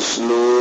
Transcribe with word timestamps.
Maslu 0.00 0.59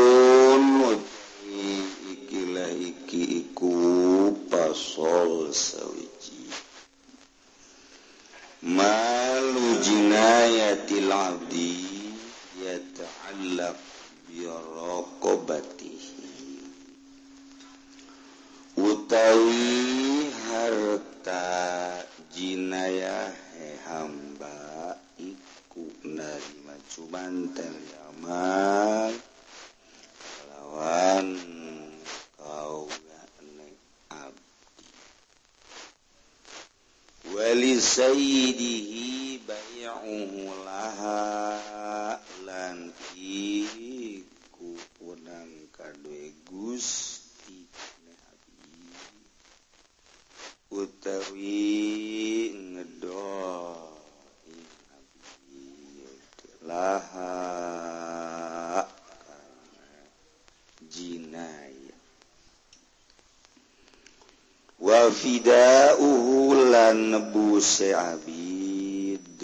fida 65.19 65.99
ulan 65.99 67.11
nebuse 67.11 67.91
Abid 67.91 69.43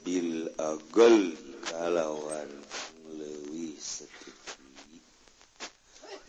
Bil 0.00 0.48
agol 0.56 1.36
kalawan 1.68 2.48
lewi 3.12 3.76
setepi 3.76 4.96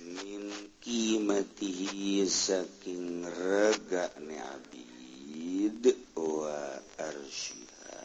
Min 0.03 0.51
kimatihi 0.83 2.27
saking 2.27 3.23
rega 3.23 4.11
ne 4.19 4.35
Abid 4.43 5.87
Wa 6.19 6.75
arsyiha 7.07 8.03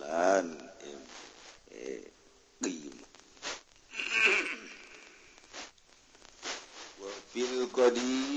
lan 0.00 0.48
em 0.88 1.02
eh, 1.68 2.08
Wa 6.96 7.10
fil 7.28 7.68
qadim 7.76 8.29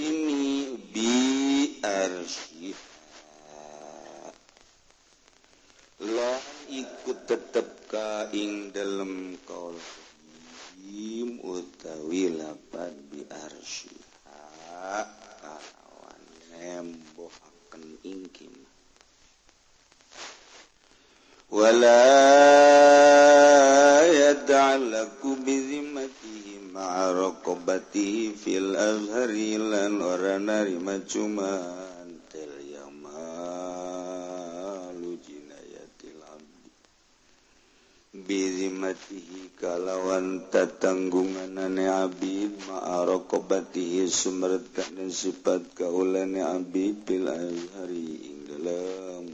abdihi 39.04 39.52
kalawan 39.60 40.48
tatanggungan 40.48 41.60
ane 41.60 41.92
abid 41.92 42.56
ma'arokobatihi 42.72 44.08
sumerta 44.08 44.80
dan 44.96 45.12
sifat 45.12 45.76
kaulane 45.76 46.40
abid 46.40 47.04
bil 47.04 47.28
azhari 47.28 48.32
ing 48.32 48.48
dalam 48.48 49.28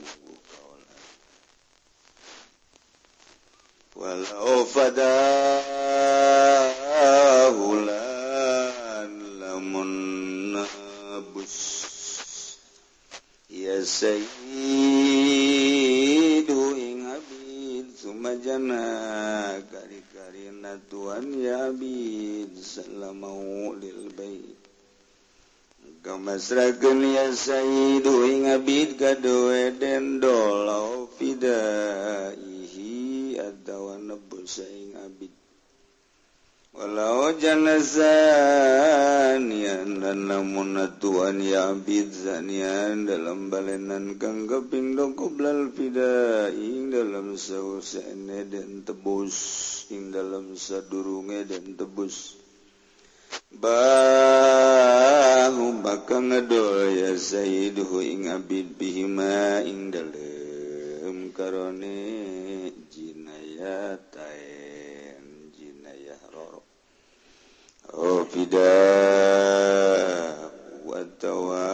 walau 3.94 4.66
fadahulan 4.66 5.54
lamun 9.38 9.92
nabus 10.58 11.58
ya 13.54 13.86
sayyid 13.86 15.49
majana 18.30 19.58
kari-karina 19.74 20.78
ya 20.78 21.66
yabid 21.66 22.54
salamau 22.62 23.74
lil 23.74 24.14
bait. 24.14 24.54
Kamasrakeun 26.06 27.02
ya 27.10 27.34
sayyidu 27.34 28.14
ing 28.30 28.46
abid 28.54 29.02
kadoe 29.02 29.74
dendol 29.82 30.70
au 30.70 31.10
fidaihi 31.18 32.14
atawa 33.42 33.98
nebus 33.98 34.62
ing 34.62 34.94
abid 34.94 35.29
walau 36.80 37.36
janazanian 37.36 38.00
dan 40.00 40.32
namun 40.32 40.80
tuan 40.96 41.44
ya 41.44 41.76
abid 41.76 42.08
zanian 42.16 43.04
dalam 43.04 43.52
balenan 43.52 44.16
kang 44.16 44.48
keping 44.48 44.96
goblal 44.96 45.76
fidaing 45.76 46.88
dalam 46.88 47.36
sausene 47.36 48.48
dan 48.48 48.88
tebus 48.88 49.36
ing 49.92 50.16
dalam 50.16 50.56
sadurunge 50.56 51.44
dan 51.44 51.76
tebus. 51.76 52.40
Bahu 53.52 54.88
baka 55.84 56.24
ngedol 56.24 56.96
ya 56.96 57.12
sayyiduhu 57.12 58.00
ing 58.08 58.32
abid 58.32 58.80
bihima 58.80 59.68
ing 59.68 59.92
dalem 59.92 61.36
karone 61.36 62.00
jinayatae. 62.88 64.69
Ofida 67.90 68.70
watawa 70.86 71.66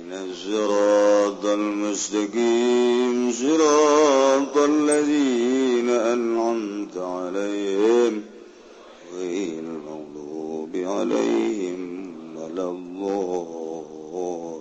إن 0.00 0.12
الصراط 0.12 1.44
المستقيم. 1.44 3.32
صراط 3.32 4.56
الذين 4.56 5.88
أنعمت 5.88 6.96
عليهم. 6.96 8.22
غير 9.18 9.58
المغضوب 9.58 10.76
عليهم 10.76 12.16
ولا 12.36 12.70
الضالين. 12.70 14.51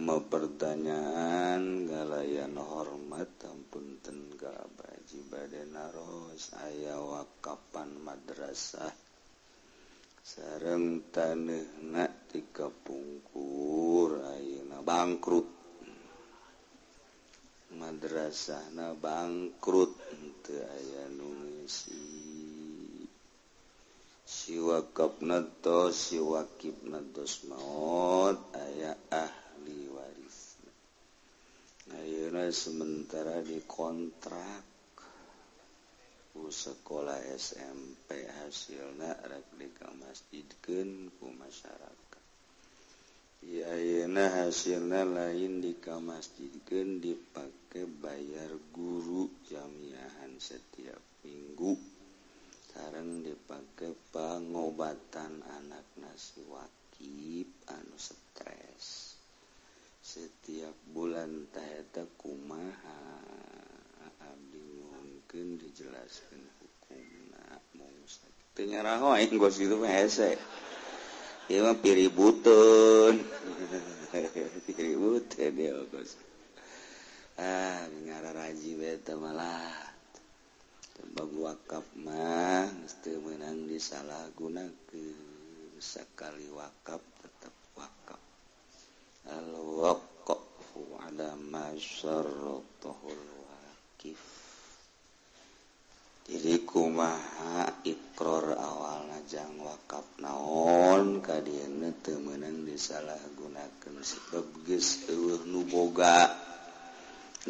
Rama 0.00 0.16
pertanyaangalayan 0.32 2.56
hormat 2.56 3.28
ampun 3.44 4.00
ampunten 4.00 4.32
kaji 4.40 5.28
badenros 5.28 6.56
aya 6.56 6.96
wakapan 6.96 8.00
madrasah. 8.00 8.96
Sareng 10.24 11.04
tanehna 11.12 12.08
tika 12.32 12.72
pungkur 12.72 14.24
ayeuna 14.24 14.80
bangkrut. 14.80 15.44
Madrasahna 17.76 18.96
bangkrut 18.96 20.00
teu 20.40 20.64
aya 20.64 21.12
nu 21.12 21.28
siwakap 24.24 25.20
nato 25.20 25.92
tos 25.92 26.08
siwakibna 26.08 27.04
maut 27.04 27.44
maot 27.52 28.40
aya 28.56 28.96
ah 29.12 29.49
ahli 29.60 29.92
waris 29.92 30.56
Ayo 31.92 32.32
sementara 32.48 33.44
dikontrak 33.44 34.64
sekolah 36.48 37.20
SMP 37.36 38.24
hasilna 38.40 39.20
rek 39.28 39.44
dika 39.60 39.92
masjidkeun 40.00 41.12
ku 41.20 41.28
masyarakat. 41.36 42.24
Iyeuna 43.44 44.32
hasilna 44.32 45.04
lain 45.04 45.60
dika 45.60 46.00
masjidkeun 46.00 47.04
dipake 47.04 47.84
bayar 48.00 48.56
guru 48.72 49.28
jamiahan 49.44 50.40
setiap 50.40 51.02
minggu. 51.20 51.76
Sareng 52.72 53.20
dipake 53.26 53.92
pangobatan 54.08 55.42
anak 55.44 55.86
nasi 56.00 56.40
wakib 56.48 57.50
anu 57.68 57.98
stres. 57.98 59.09
setiap 60.10 60.74
bulan 60.90 61.46
tahta 61.54 62.02
kumaha 62.18 63.22
Abdi 64.18 64.82
mungkin 64.82 65.62
dijelaskan 65.62 66.42
hukum 66.58 67.30
penyerah 68.58 68.98
itu 69.22 69.38
hese. 69.86 70.34
Iya 71.46 71.78
piributun. 71.78 73.22
Piributun 74.66 75.50
dia 75.54 75.78
kos 75.94 76.18
ah 77.40 77.88
ngara 78.04 78.36
raji 78.36 78.76
beta 78.76 79.16
malah 79.16 79.72
tembak 80.92 81.32
wakaf 81.40 81.88
mah 81.96 82.68
mesti 82.68 83.16
menang 83.16 83.64
disalahgunakeun 83.64 85.80
sakali 85.80 86.52
wakaf 86.52 87.00
الوقف 89.38 90.70
على 91.00 91.30
ما 91.50 91.70
syaratahu 91.78 93.06
al-waqif. 93.10 94.20
Jadi 96.30 96.62
kumaha 96.62 97.82
ikror 97.82 98.54
awal 98.54 99.10
najang 99.10 99.58
wakaf 99.66 100.06
naon 100.22 101.18
kadieu 101.18 101.90
teu 102.06 102.22
meunang 102.22 102.62
disalahgunakeun 102.62 103.98
sebab 103.98 104.46
geus 104.62 105.10
eueuh 105.10 105.42
nu 105.50 105.66
boga. 105.66 106.30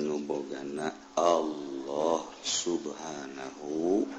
Nu 0.01 0.23
bogana 0.23 0.87
Allah 1.19 2.23
subhanahu 2.41 4.07
wa 4.07 4.17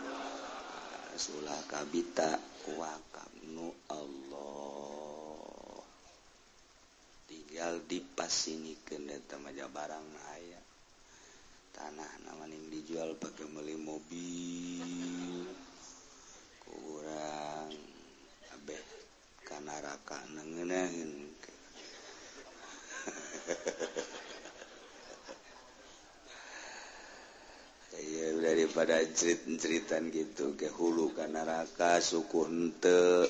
ta'ala. 1.15 1.57
Kabita 1.65 2.29
wakaf 2.77 3.31
nu 3.49 3.73
Allah 3.89 4.60
tinggal 7.51 7.83
di 7.83 7.99
pas 7.99 8.31
ini 8.47 8.71
dipasinikenja 8.79 9.67
barang 9.75 10.07
aya. 10.39 10.55
Tanah 11.75 12.23
namaning 12.23 12.71
dijual 12.71 13.19
pakai 13.19 13.43
beli 13.51 13.75
mobil. 13.75 15.51
Kurang 16.63 17.75
Abeh 18.55 18.79
karena 19.43 19.83
raka 19.83 20.23
nengenahin 20.31 21.27
Iya 27.99 28.31
daripada 28.39 28.95
cerit-ceritan 29.03 30.07
gitu 30.15 30.55
ke 30.55 30.71
hulu 30.71 31.11
ke 31.11 31.27
neraka 31.27 31.99
suku 31.99 32.47
ente 32.47 33.27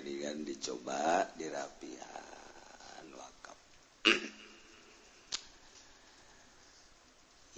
tadian 0.00 0.48
dicoba 0.48 1.28
dirapihan 1.36 3.04
wakaf. 3.12 3.60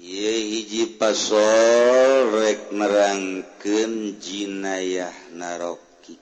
Ye 0.03 0.35
hiji 0.51 0.99
pasol 0.99 2.35
rek 2.35 2.75
nerangkeun 2.75 4.19
jinayah 4.19 5.15
naroki. 5.39 6.19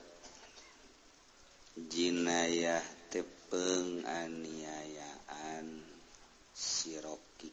Jinayah 1.89 2.85
tepeng 3.09 4.05
aniayaan 4.05 5.81
siroki. 6.53 7.49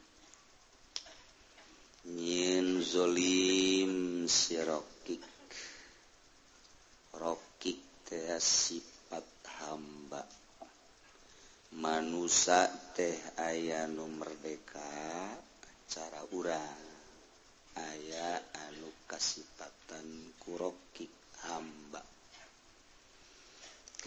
Nyin 2.12 2.84
zolim 2.84 4.28
sirokik 4.28 5.24
rok 7.16 7.47
teh 8.08 8.40
sifat 8.40 9.28
hamba. 9.60 10.24
Manusia 11.76 12.64
teh 12.96 13.12
aya 13.36 13.84
nu 13.84 14.08
merdeka 14.08 14.80
cara 15.84 16.24
urang. 16.32 16.88
Aya 17.76 18.40
anu 18.64 18.88
kasipatan 19.04 20.32
kurokik 20.40 21.12
hamba. 21.44 22.00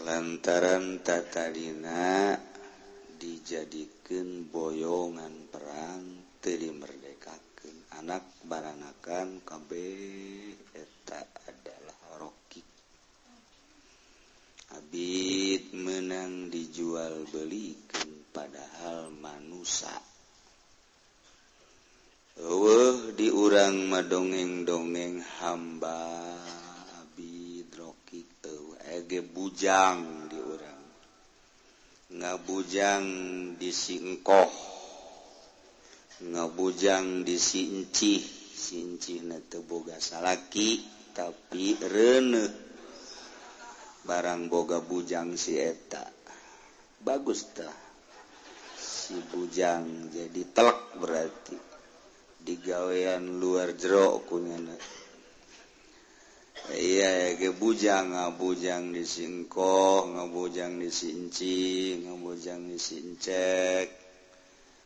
Lantaran 0.01 1.05
tatadina 1.05 2.33
dijadikan 3.21 4.49
boyongan 4.49 5.45
perang 5.53 6.01
teri 6.41 6.73
merdekakan 6.73 8.01
anak 8.01 8.25
baranakan 8.49 9.45
kabeh. 9.45 10.50
orang 23.61 23.93
medongeng-dongeng 23.93 25.21
hamba 25.37 26.01
Abidroki 26.97 28.25
ege 28.89 29.21
bujang 29.21 30.25
di 30.25 30.41
orang 30.41 30.81
ngabujang 32.09 33.05
di 33.61 33.69
singkoh 33.69 34.49
ngabujang 36.25 37.21
di 37.21 37.37
sincih 37.37 38.25
sincih 38.49 39.29
teboga 39.45 40.01
salaki 40.01 40.81
tapi 41.13 41.77
rene 41.85 42.49
barang 44.09 44.49
boga 44.49 44.81
bujang 44.81 45.37
si 45.37 45.61
eta. 45.61 46.09
Bagus 46.97 47.45
tah. 47.53 47.77
Si 48.73 49.21
bujang 49.29 50.09
jadi 50.09 50.49
telak 50.49 50.97
berarti. 50.97 51.70
digawean 52.41 53.41
luar 53.41 53.77
jeruk 53.77 54.25
kunyana 54.25 54.73
iya 56.69 57.33
ke 57.35 57.51
bujang 57.57 58.13
ngabujang 58.13 58.93
di 58.93 59.01
singkoh 59.03 60.13
ngabujang 60.13 60.77
di 60.77 60.93
sinci 60.93 61.97
ngabujang 62.05 62.69
di 62.69 62.77
sincek. 62.77 63.87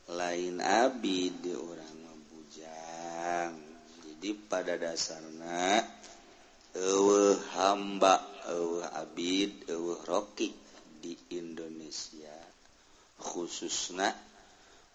Lain 0.06 0.62
abid 0.62 1.34
di 1.42 1.52
orang 1.58 1.96
ngabujang 2.06 3.52
jadi 4.06 4.30
pada 4.46 4.78
dasarnya 4.78 5.82
eueuh 6.78 7.42
hamba 7.58 8.22
eueuh 8.54 8.86
abid 9.02 9.66
eueuh 9.66 10.06
roki 10.06 10.54
di 11.02 11.18
Indonesia 11.34 12.38
khususnya 13.18 14.14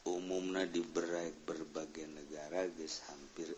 umumnya 0.09 0.65
diberai 0.65 1.29
berbagai 1.45 2.09
negara 2.09 2.65
guys 2.73 3.05
hampir 3.09 3.53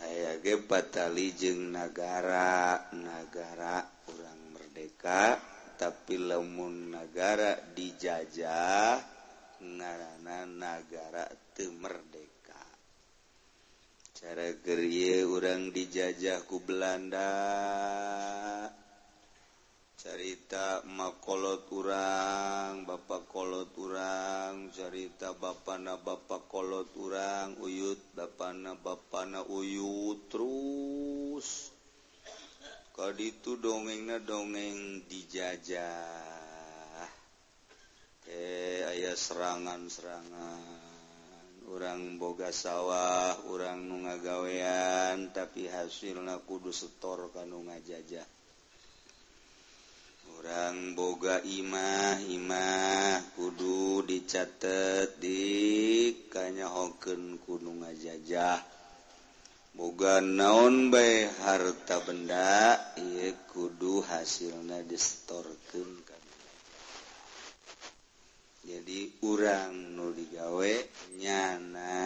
ayaage 0.00 0.56
patali 0.64 1.36
jeung 1.36 1.68
negara-nagara 1.72 3.76
orang 4.08 4.40
merdeka 4.52 5.38
tapi 5.76 6.16
lemun 6.20 6.90
negara 6.92 7.56
dijajah 7.72 9.00
ngaana 9.60 10.44
negara 10.48 11.28
temerdeka 11.56 12.30
cara 14.20 14.52
geria 14.60 15.24
orang 15.24 15.72
dijajahku 15.72 16.60
Belanda. 16.60 17.32
carita 20.00 20.80
makolot 20.88 21.68
urang 21.76 22.88
Bapakkolot 22.88 23.76
urang. 23.76 24.72
Carita 24.72 25.36
bana 25.36 26.00
Bapakkolot 26.00 26.96
urang 26.96 27.60
uyut 27.60 28.00
bana 28.16 28.72
bana 28.80 29.44
uyut 29.44 30.24
terus. 30.32 31.68
Kalau 32.96 33.20
itu 33.20 33.60
dongengnya 33.60 34.24
dongeng 34.24 35.04
dijajah. 35.04 37.04
Eh 38.24 38.80
ayah 38.88 39.16
serangan-serangan. 39.16 40.88
Orang 41.70 42.16
boga 42.16 42.50
sawah 42.50 43.36
orang 43.52 43.86
nungagawean 43.86 45.30
tapi 45.30 45.68
hasil 45.68 46.24
na 46.24 46.40
kudu 46.40 46.72
setor 46.72 47.28
kanung 47.30 47.68
ngajajah. 47.68 48.39
kurang 50.30 50.94
boga 50.94 51.42
imah-imah 51.42 53.34
kudu 53.34 54.06
dicatat 54.06 55.18
di 55.18 55.42
kanyahoken 56.30 57.42
gunung 57.42 57.82
ngajajah. 57.82 58.62
Boga 59.74 60.22
naon 60.22 60.94
bay 60.94 61.26
harta 61.26 61.98
benda 62.06 62.78
ia 62.94 63.34
kudu 63.50 64.06
hasilnya 64.06 64.86
distorkan 64.86 65.90
kan 66.06 66.22
jadi 68.60 69.10
urang 69.24 69.96
nu 69.96 70.12
digawe 70.12 70.74
nyana 71.16 71.96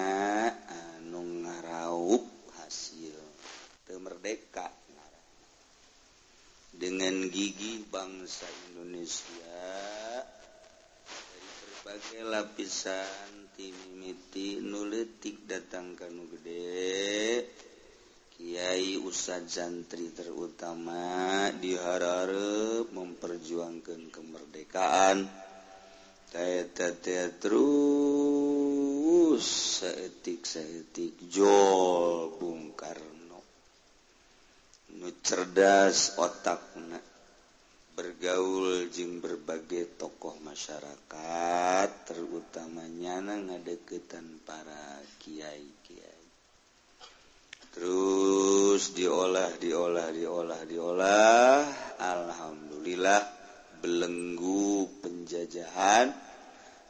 anu 0.64 1.44
ngaraup 1.44 2.24
hasil 2.56 3.18
temerdeka 3.84 4.70
dengan 6.84 7.32
gigi 7.32 7.80
bangsa 7.88 8.44
Indonesia 8.68 9.72
dari 11.08 11.48
berbagai 11.64 12.28
lapisan 12.28 13.48
timiti 13.56 14.60
nuletik 14.60 15.48
datangkan 15.48 16.28
gede. 16.28 17.40
Kyai 18.36 19.00
Usad 19.00 19.48
Jantri 19.48 20.12
terutama 20.12 21.48
diharap 21.56 22.92
memperjuangkan 22.92 24.12
kemerdekaan. 24.12 25.24
Terus 27.40 27.80
seetik 29.80 30.44
seetik 30.44 31.16
Jol 31.32 32.36
Bung 32.36 32.76
Karno 32.76 33.23
cerdas 35.24 36.14
otak 36.20 36.60
bergaul 37.94 38.90
Jing 38.90 39.22
berbagai 39.22 39.94
tokoh 39.98 40.34
masyarakat 40.42 41.88
terutamanya 42.06 43.22
ngadeketan 43.22 44.42
para 44.42 44.98
Kyai-kiai 45.22 46.22
terus 47.74 48.94
diolah 48.94 49.50
diolah 49.58 50.14
diolah 50.14 50.62
diolah. 50.62 51.66
Alhamdulillah 51.98 53.22
belenggu 53.82 54.86
penjajahan 55.02 56.14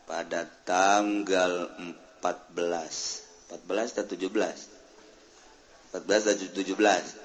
pada 0.05 0.45
tanggal 0.69 1.73
14 2.21 2.21
14 3.49 4.01
atau 4.05 4.17
17 4.17 4.29
14 5.97 6.33
atau 6.37 6.49
17 6.53 7.24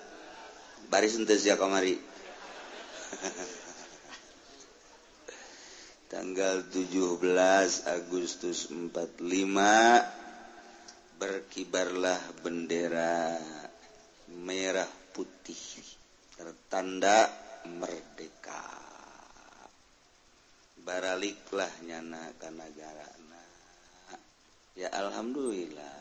baris 0.89 1.15
ya 1.45 1.55
kamari 1.55 1.95
tanggal 6.13 6.65
17 6.67 7.21
Agustus 7.85 8.73
45 8.73 9.21
berkibarlah 11.21 12.17
bendera 12.41 13.37
merah 14.29 14.89
putih 15.13 15.61
tertanda 16.33 17.29
merdeka. 17.69 18.65
Baraliklah 20.79 21.69
nyana 21.85 22.33
ka 22.39 22.49
negara 22.49 23.19
ya 24.79 24.87
alhamdulillah 24.95 25.95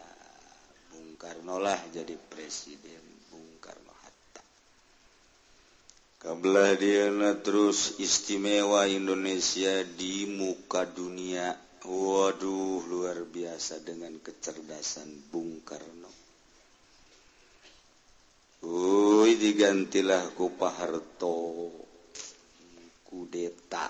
Bung 0.94 1.18
Karno 1.18 1.58
lah 1.58 1.82
jadi 1.90 2.14
presiden 2.14 3.07
kabelah 6.18 6.74
Diana 6.74 7.38
terus 7.38 8.02
istimewa 8.02 8.84
Indonesia 8.90 9.86
di 9.86 10.26
muka 10.26 10.82
dunia. 10.84 11.54
Waduh 11.88 12.84
luar 12.84 13.24
biasa 13.24 13.80
dengan 13.80 14.12
kecerdasan 14.20 15.32
Bung 15.32 15.64
Karno. 15.64 16.12
Ui 18.66 19.38
digantilah 19.38 20.34
ku 20.34 20.52
Pak 20.52 20.74
Harto 20.74 21.70
kudeta. 23.08 23.88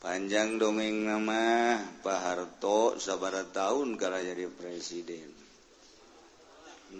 Panjang 0.00 0.58
dongeng 0.58 1.06
nama 1.06 1.78
Pak 2.02 2.18
Harto 2.24 2.98
sabar 2.98 3.46
tahun 3.52 3.94
kalau 3.94 4.18
jadi 4.18 4.48
presiden. 4.50 5.43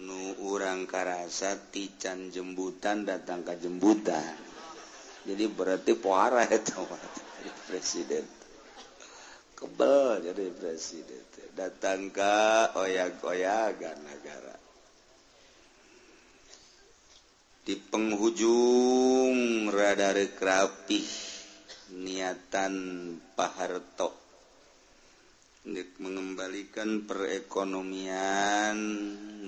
nu 0.03 0.35
urang 0.51 0.83
karasa 0.83 1.55
tican 1.71 2.31
jembutan 2.33 3.07
datang 3.07 3.47
ke 3.47 3.55
jembutan. 3.59 4.35
Jadi 5.23 5.45
berarti 5.47 5.95
puara 5.95 6.43
itu 6.45 6.83
presiden. 7.71 8.27
Kebel 9.55 10.19
jadi 10.19 10.51
presiden 10.51 11.23
datang 11.55 12.11
ke 12.11 12.35
oyak-oyagan 12.75 14.03
negara 14.03 14.55
di 17.65 17.73
penghujung 17.81 19.65
radar 19.73 20.19
rapih 20.37 21.09
niatan 21.97 22.75
Pak 23.33 23.51
Harto. 23.57 24.24
mengembalikan 25.97 27.09
perekonomian 27.09 28.77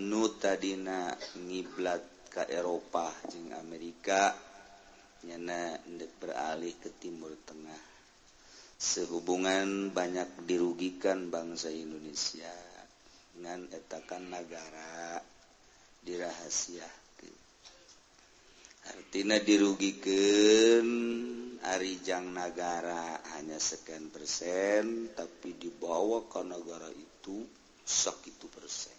nutadina 0.10 1.14
ngiblat 1.38 2.02
ke 2.34 2.44
Eropa 2.50 3.14
jeung 3.30 3.54
Amerika 3.54 4.34
nyana 5.26 5.78
ndek 5.86 6.18
beralih 6.18 6.74
ke 6.82 6.90
Timur 6.98 7.34
Tengah. 7.46 7.84
Sehubungan 8.78 9.90
banyak 9.90 10.46
dirugikan 10.46 11.34
bangsa 11.34 11.74
Indonesia 11.74 12.54
dengan 13.34 13.66
etakan 13.74 14.30
negara 14.30 15.18
dirahasiakan. 16.06 17.07
artinya 18.94 19.38
dirugikan 19.42 20.86
Arijang 21.68 22.32
negara 22.32 23.20
hanya 23.36 23.60
sekian 23.60 24.08
persen 24.08 25.12
tapi 25.12 25.52
dibawa 25.60 26.24
ke 26.32 26.40
negara 26.40 26.88
itu 26.96 27.44
segitu 27.84 28.48
persen. 28.48 28.96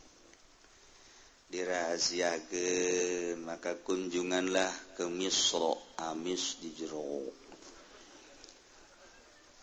Dirahasiakan 1.48 3.40
maka 3.40 3.80
kunjunganlah 3.80 5.00
ke 5.00 5.08
Misro 5.08 5.96
amis 5.96 6.44
ah, 6.44 6.60
di 6.60 6.70
jero 6.76 7.24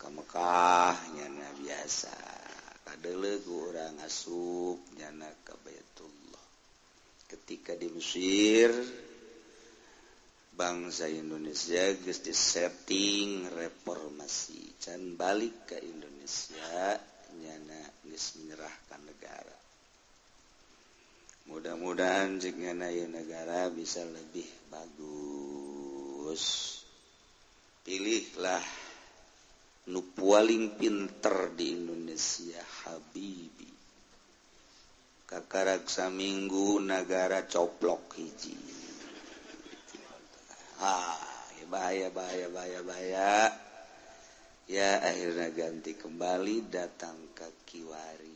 ke 0.01 0.07
Mekah 0.09 0.97
nyana 1.13 1.49
biasa. 1.61 2.17
Kadele 2.89 3.37
orang 3.45 4.01
asup 4.01 4.81
nyana 4.97 5.29
ke 5.45 5.53
Baitullah. 5.61 6.45
Ketika 7.29 7.77
di 7.77 7.85
Mesir 7.93 8.73
bangsa 10.55 11.11
Indonesia 11.11 11.91
guys 11.99 12.23
di 12.23 12.31
setting 12.31 13.51
reformasi. 13.51 14.79
Dan 14.79 15.19
balik 15.19 15.75
ke 15.75 15.77
Indonesia 15.83 16.95
nyana 17.35 17.83
guys 18.07 18.39
menyerahkan 18.39 19.01
negara. 19.03 19.57
Mudah-mudahan 21.45 22.41
jika 22.41 22.73
naya 22.73 23.05
negara 23.05 23.69
bisa 23.69 24.01
lebih 24.01 24.47
bagus. 24.71 26.43
Pilihlah 27.85 28.65
nu 29.93 30.01
paling 30.17 30.73
pinter 30.73 31.53
di 31.53 31.77
Indonesia 31.77 32.57
Habibi. 32.57 33.69
Kakaraksa 35.29 36.09
minggu 36.09 36.81
negara 36.81 37.45
coplok 37.45 38.17
hiji. 38.17 38.84
ah 40.79 41.35
bahaya 41.69 42.07
bahaya 42.13 42.47
bahaya 42.49 42.79
bahaya. 42.85 43.33
Ya 44.65 44.97
akhirnya 44.97 45.53
ganti 45.53 45.93
kembali 45.93 46.73
datang 46.73 47.15
ke 47.37 47.45
Kiwari. 47.69 48.33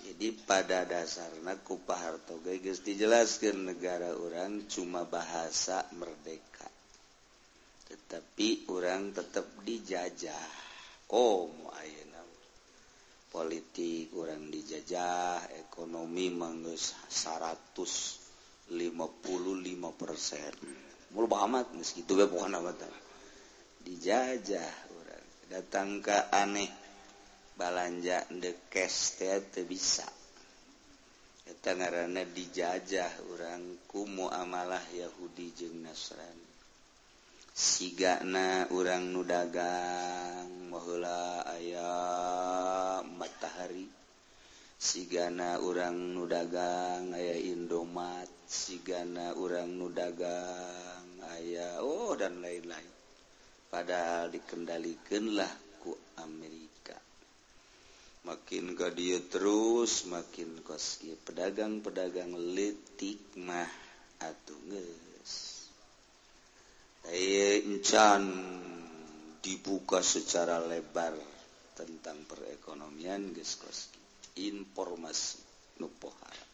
Jadi 0.00 0.32
pada 0.46 0.86
dasarnya 0.88 1.60
kupaharto 1.60 2.40
geges 2.40 2.80
dijelaskan 2.86 3.74
negara 3.74 4.14
orang 4.14 4.64
cuma 4.70 5.04
bahasa 5.04 5.84
merdeka. 5.98 6.70
Tetapi 7.90 8.70
orang 8.70 9.10
tetap 9.10 9.46
dijajah. 9.66 10.48
Oh 11.10 11.50
mau 11.50 11.74
ayeuna 11.74 12.22
politik 13.30 14.10
orang 14.14 14.50
dijajah 14.50 15.46
ekonomi 15.66 16.34
manggeus 16.34 16.94
100 17.10 18.19
55 18.70 19.98
persen. 19.98 20.54
Amat 21.10 21.74
meskitu 21.74 22.14
bukan 22.14 22.54
dijajah 23.82 24.72
orang. 24.94 25.26
Datang 25.50 25.98
ke 25.98 26.16
aneh. 26.30 26.70
Balanja 27.58 28.24
the 28.40 28.56
cash 28.72 29.20
bisa. 29.68 30.08
Tengarana 31.60 32.24
dijajah 32.24 33.10
orangku 33.28 34.08
muamalah 34.08 34.80
Yahudi 34.96 35.52
jeng 35.52 35.84
Nasrani. 35.84 36.48
Sigana 37.52 38.70
orang 38.72 39.12
nudagang 39.12 40.72
maula 40.72 41.44
ayah 41.58 43.04
matahari. 43.04 43.84
Sigana 44.80 45.60
orang 45.60 46.16
nudagang 46.16 47.12
aya 47.12 47.36
Indomat 47.36 48.39
sigana 48.50 49.38
orang 49.38 49.78
nudagang 49.78 51.22
aya 51.38 51.78
Oh 51.86 52.18
dan 52.18 52.42
lain-lain. 52.42 52.90
Padahal 53.70 54.34
dikendalikanlah 54.34 55.78
ku 55.78 55.94
Amerika. 56.18 56.98
Makin 58.26 58.74
ke 58.74 58.90
dia 58.98 59.22
terus 59.22 60.10
makin 60.10 60.66
koski 60.66 61.14
pedagang-pedagang 61.14 62.34
letik 62.34 63.22
mah 63.38 63.70
atunges 64.18 65.50
encan 67.08 68.22
dibuka 69.40 70.04
secara 70.04 70.60
lebar 70.60 71.16
tentang 71.72 72.28
perekonomian 72.28 73.32
geskoski 73.32 73.96
informasi 74.44 75.40
nupohara 75.80 76.49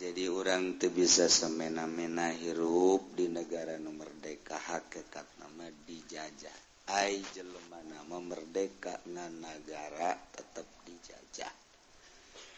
jadi 0.00 0.32
orang 0.32 0.80
tuh 0.80 0.88
bisa 0.88 1.28
semena-mena 1.28 2.32
hirup 2.32 3.12
di 3.12 3.28
negara 3.28 3.76
nomor 3.76 4.08
deka 4.24 4.56
hakikat 4.56 5.28
nama 5.36 5.68
dijajah. 5.84 6.56
Ai 6.88 7.20
jelema 7.36 7.84
nama 7.84 8.16
merdeka 8.16 8.96
ngan 9.04 9.44
negara 9.44 10.16
tetap 10.32 10.64
dijajah. 10.88 11.52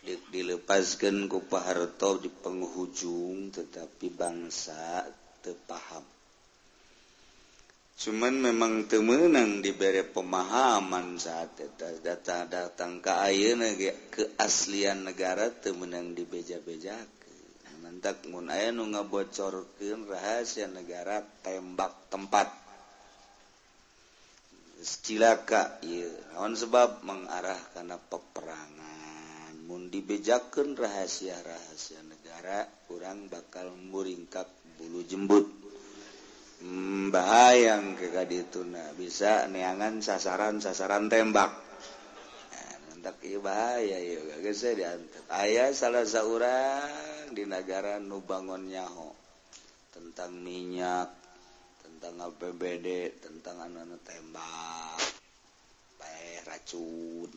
Dilepaskan 0.06 1.26
ku 1.26 1.42
Pak 1.42 1.98
di 2.22 2.30
penghujung 2.30 3.50
tetapi 3.50 4.06
bangsa 4.14 5.02
paham. 5.66 6.06
Cuman 7.98 8.34
memang 8.38 8.86
temenang 8.86 9.58
diberi 9.58 10.06
pemahaman 10.06 11.18
saat 11.18 11.58
data 11.78 12.46
datang 12.46 13.02
ke 13.02 13.10
air 13.10 13.58
keaslian 14.14 15.10
negara 15.10 15.50
temenang 15.50 16.14
di 16.14 16.22
takmun 18.02 18.50
aya 18.50 18.74
nu 18.74 18.90
ngabocorkeun 18.90 20.10
rahasia 20.10 20.66
negara 20.66 21.22
tembak 21.46 22.10
tempat. 22.10 22.50
Cilaka 24.82 25.78
ieu. 25.86 26.10
Naon 26.34 26.58
sebab? 26.58 27.06
Mengarah 27.06 27.70
kana 27.70 28.02
peperangan. 28.02 29.54
Mun 29.70 29.86
dibejakeun 29.86 30.74
rahasia-rahasia 30.74 32.02
negara 32.02 32.66
kurang 32.90 33.30
bakal 33.30 33.70
muringkak 33.70 34.50
bulu 34.74 35.06
jembut. 35.06 35.46
Hmm, 36.62 37.14
bahayang 37.14 37.94
ke 37.94 38.10
kadituna 38.10 38.90
bisa 38.98 39.46
neangan 39.46 40.02
sasaran-sasaran 40.02 41.06
tembak. 41.06 41.50
Nah, 42.50 43.14
bahaya 43.38 43.98
ayah 45.30 45.70
salah 45.74 46.06
seorang 46.06 47.21
di 47.32 47.44
negara 47.48 47.96
nubangon 47.96 48.68
nyaho. 48.68 49.10
Tentang 49.92 50.32
minyak 50.32 51.08
tentang 51.82 52.32
APBD 52.32 53.20
tentang 53.20 53.62
anak-anak 53.68 54.00
tembak 54.02 55.02
baik 56.00 56.40
racun. 56.48 57.32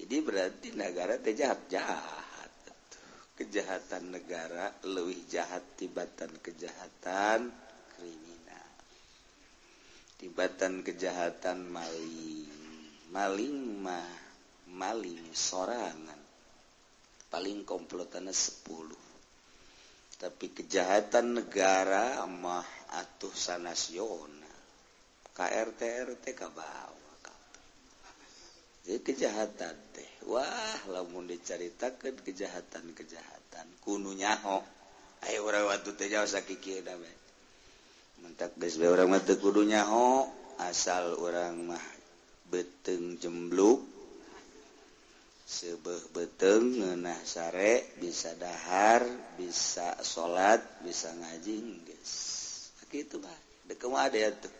Jadi 0.00 0.16
berarti 0.24 0.68
negara 0.72 1.20
teh 1.20 1.36
jahat 1.36 1.68
jahat 1.68 2.52
kejahatan 3.40 4.12
negara 4.12 4.68
lebih 4.84 5.24
jahat 5.32 5.64
tibatan 5.80 6.28
kejahatan 6.44 7.48
kriminal. 7.96 8.72
Tibatan 10.20 10.84
kejahatan 10.84 11.64
maling 11.68 12.52
maling 13.08 13.58
mah 13.80 14.12
maling 14.68 15.32
sorangan. 15.32 16.19
paling 17.30 17.64
komplotannya 17.64 18.34
10 18.34 20.20
tapi 20.20 20.52
kejahatan 20.52 21.40
negara 21.40 22.20
mah 22.28 22.66
atuh 23.00 23.32
sanasional 23.32 24.58
KRT 25.32 25.80
KRTRT 25.80 26.26
kabawa 26.36 27.00
jadi 28.80 29.06
kejahatan 29.06 29.76
teh 29.94 30.10
wah 30.26 30.80
lamun 30.90 31.28
diceritakan 31.28 32.16
kejahatan-kejahatan 32.26 33.66
kununya 33.84 34.34
nyaho. 34.34 34.64
Ayo 35.28 35.44
orang 35.44 35.68
waktu 35.68 35.94
teh 36.00 36.08
jauh 36.08 36.24
sakiki 36.24 36.80
namanya 36.80 37.20
mentak 38.20 38.52
geus 38.56 38.76
bae 38.76 38.88
urang 38.88 39.12
mah 39.12 39.22
teu 39.24 39.36
asal 40.60 41.16
urang 41.20 41.72
mah 41.72 41.84
beteng 42.52 43.16
jembluk 43.16 43.80
sebeh 45.50 46.14
beteng 46.14 46.78
ngenah 46.78 47.26
sare 47.26 47.98
bisa 47.98 48.38
dahar 48.38 49.02
bisa 49.34 49.98
salat 50.06 50.62
bisa 50.86 51.10
ngajing 51.10 51.82
guys 51.82 52.14
gitu 52.86 53.18
mah 53.18 53.38
dek 53.66 53.82
ada 53.82 54.14
ya 54.14 54.30
tuh 54.30 54.54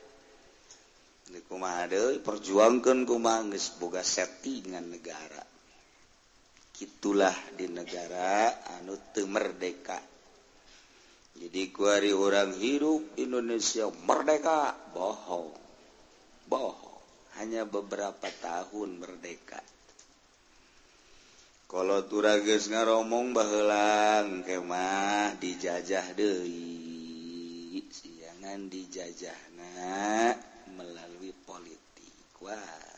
dek 1.31 1.47
ada 1.63 2.19
perjuangkan 2.19 3.07
kumah 3.07 3.47
guys 3.55 3.79
boga 3.79 4.03
settingan 4.03 4.91
negara. 4.91 5.47
Itulah 6.81 7.37
di 7.61 7.69
negara 7.69 8.65
anu 8.81 8.97
teu 9.13 9.29
merdeka. 9.29 10.01
Jadi 11.37 11.69
kuari 11.77 12.09
orang 12.09 12.57
hidup 12.57 13.21
Indonesia 13.21 13.85
merdeka. 14.09 14.73
Bohong. 14.97 15.53
Bohong. 16.49 17.01
Hanya 17.37 17.69
beberapa 17.69 18.25
tahun 18.41 18.97
merdeka. 18.97 19.61
kalau 21.71 22.03
turages 22.11 22.67
ngaromong 22.67 23.31
bahelang 23.31 24.43
kemah 24.43 25.39
dijajah 25.39 26.19
Dewi 26.19 27.79
siangan 27.95 28.67
dijajah 28.67 29.41
nah 29.55 30.35
melalui 30.75 31.31
politik 31.47 32.35
Wah 32.43 32.91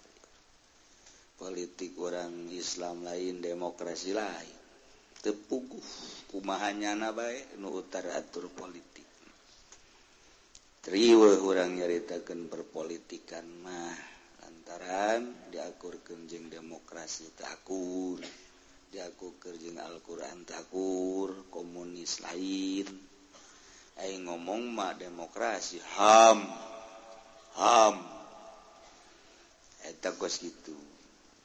politik 1.42 1.98
orang 1.98 2.46
Islam 2.54 3.02
lain 3.02 3.42
demokrasi 3.42 4.14
lain. 4.14 4.58
Tepuguh 5.18 5.82
kumahannya 6.30 6.94
na 6.94 7.10
baik 7.10 7.58
nu 7.58 7.74
utara 7.74 8.14
atur 8.14 8.46
politik. 8.54 9.02
Triwe 10.86 11.42
orang 11.42 11.82
nyaritakan 11.82 12.46
perpolitikan 12.46 13.46
mah 13.66 13.98
lantaran 14.42 15.50
diakur 15.50 15.98
kenjeng 16.06 16.46
demokrasi 16.46 17.34
takur 17.34 18.22
jago 18.92 19.32
kerjeng 19.40 19.80
Alquran 19.80 20.44
takur 20.44 21.48
komunis 21.48 22.20
lain. 22.20 22.84
Ayo 23.96 24.16
ngomong 24.28 24.68
mah 24.68 24.92
demokrasi 24.92 25.80
ham 25.96 26.44
ham. 27.56 27.96
Eta 29.88 30.12
kos 30.12 30.44
gitu. 30.44 30.76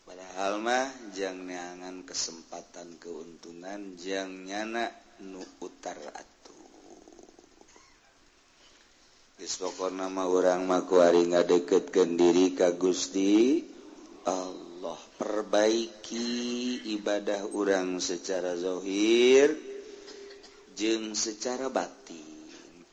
Padahal 0.03 0.60
mah 0.60 0.91
jang 1.15 1.47
neangan 1.47 2.03
kesempatan 2.03 2.99
keuntungan 2.99 3.95
jang 3.95 4.43
nyana 4.43 4.91
nu 5.23 5.43
utar 5.63 5.95
atuh. 5.95 6.67
Geus 9.39 9.55
pokona 9.55 10.12
mah 10.12 10.27
urang 10.27 10.67
mah 10.67 10.83
kuari 10.83 11.31
ngadeketkeun 11.31 12.19
diri 12.19 12.55
ka 12.55 12.75
Gusti 12.75 13.63
Allah. 14.27 14.66
Allah. 14.77 15.01
Perbaiki 15.17 16.29
ibadah 16.93 17.49
orang 17.49 17.97
secara 17.97 18.53
dzohir 18.53 19.57
jeng 20.77 21.17
secara 21.17 21.73
batin. 21.73 22.21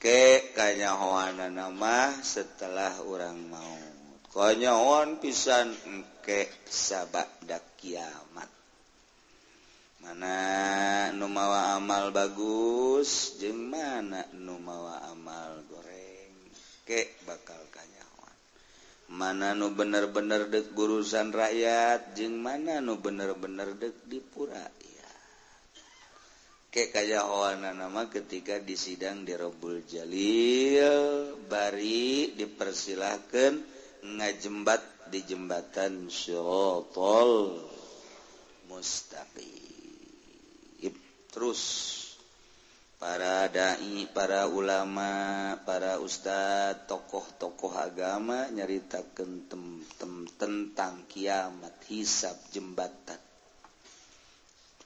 Ke 0.01 0.57
kanyahoana 0.57 1.53
nama 1.53 2.09
setelah 2.25 3.05
orang 3.05 3.37
mau 3.53 3.85
konyawan 4.33 5.21
pisan 5.21 5.77
engke 5.85 6.49
sabakdak 6.65 7.77
kiamat. 7.77 8.49
Mana 10.01 10.37
numawa 11.13 11.77
amal 11.77 12.17
bagus 12.17 13.37
jeng 13.37 13.61
mana 13.61 14.25
numawa 14.33 15.05
amal 15.13 15.61
goreng 15.69 16.33
ke 16.89 17.21
bakal 17.29 17.61
mana 19.15 19.55
nu 19.55 19.71
bener-bener 19.71 20.51
dek 20.51 20.75
gurusan 20.75 21.31
rakyat 21.31 22.19
jeng 22.19 22.43
mana 22.43 22.83
nu 22.83 22.99
bener-bener 22.99 23.79
dek 23.79 23.95
dipura 24.11 24.67
ya 24.83 25.11
ke 26.75 26.91
kayahoana 26.91 27.71
nama 27.71 28.11
ketika 28.11 28.59
di 28.59 28.75
sidang 28.75 29.23
di 29.23 29.39
Robul 29.39 29.87
Jalil 29.87 31.39
bari 31.47 32.35
dipersilahkan 32.35 33.53
ngajembat 34.03 34.83
di 35.15 35.23
jembatan 35.23 36.11
Syotol 36.11 37.63
Mustaqim. 38.67 39.65
Terus 41.31 41.63
para 43.05 43.53
dai 43.53 44.09
para 44.17 44.49
ulama 44.49 45.61
para 45.69 46.01
Ustadz 46.01 46.89
tokoh-tokoh 46.89 47.77
agama 47.77 48.49
nyaritakan 48.49 49.45
tem 49.45 49.85
tem 50.01 50.25
tentang 50.41 51.05
kiamat 51.05 51.85
hisab 51.93 52.33
jembatan. 52.49 53.21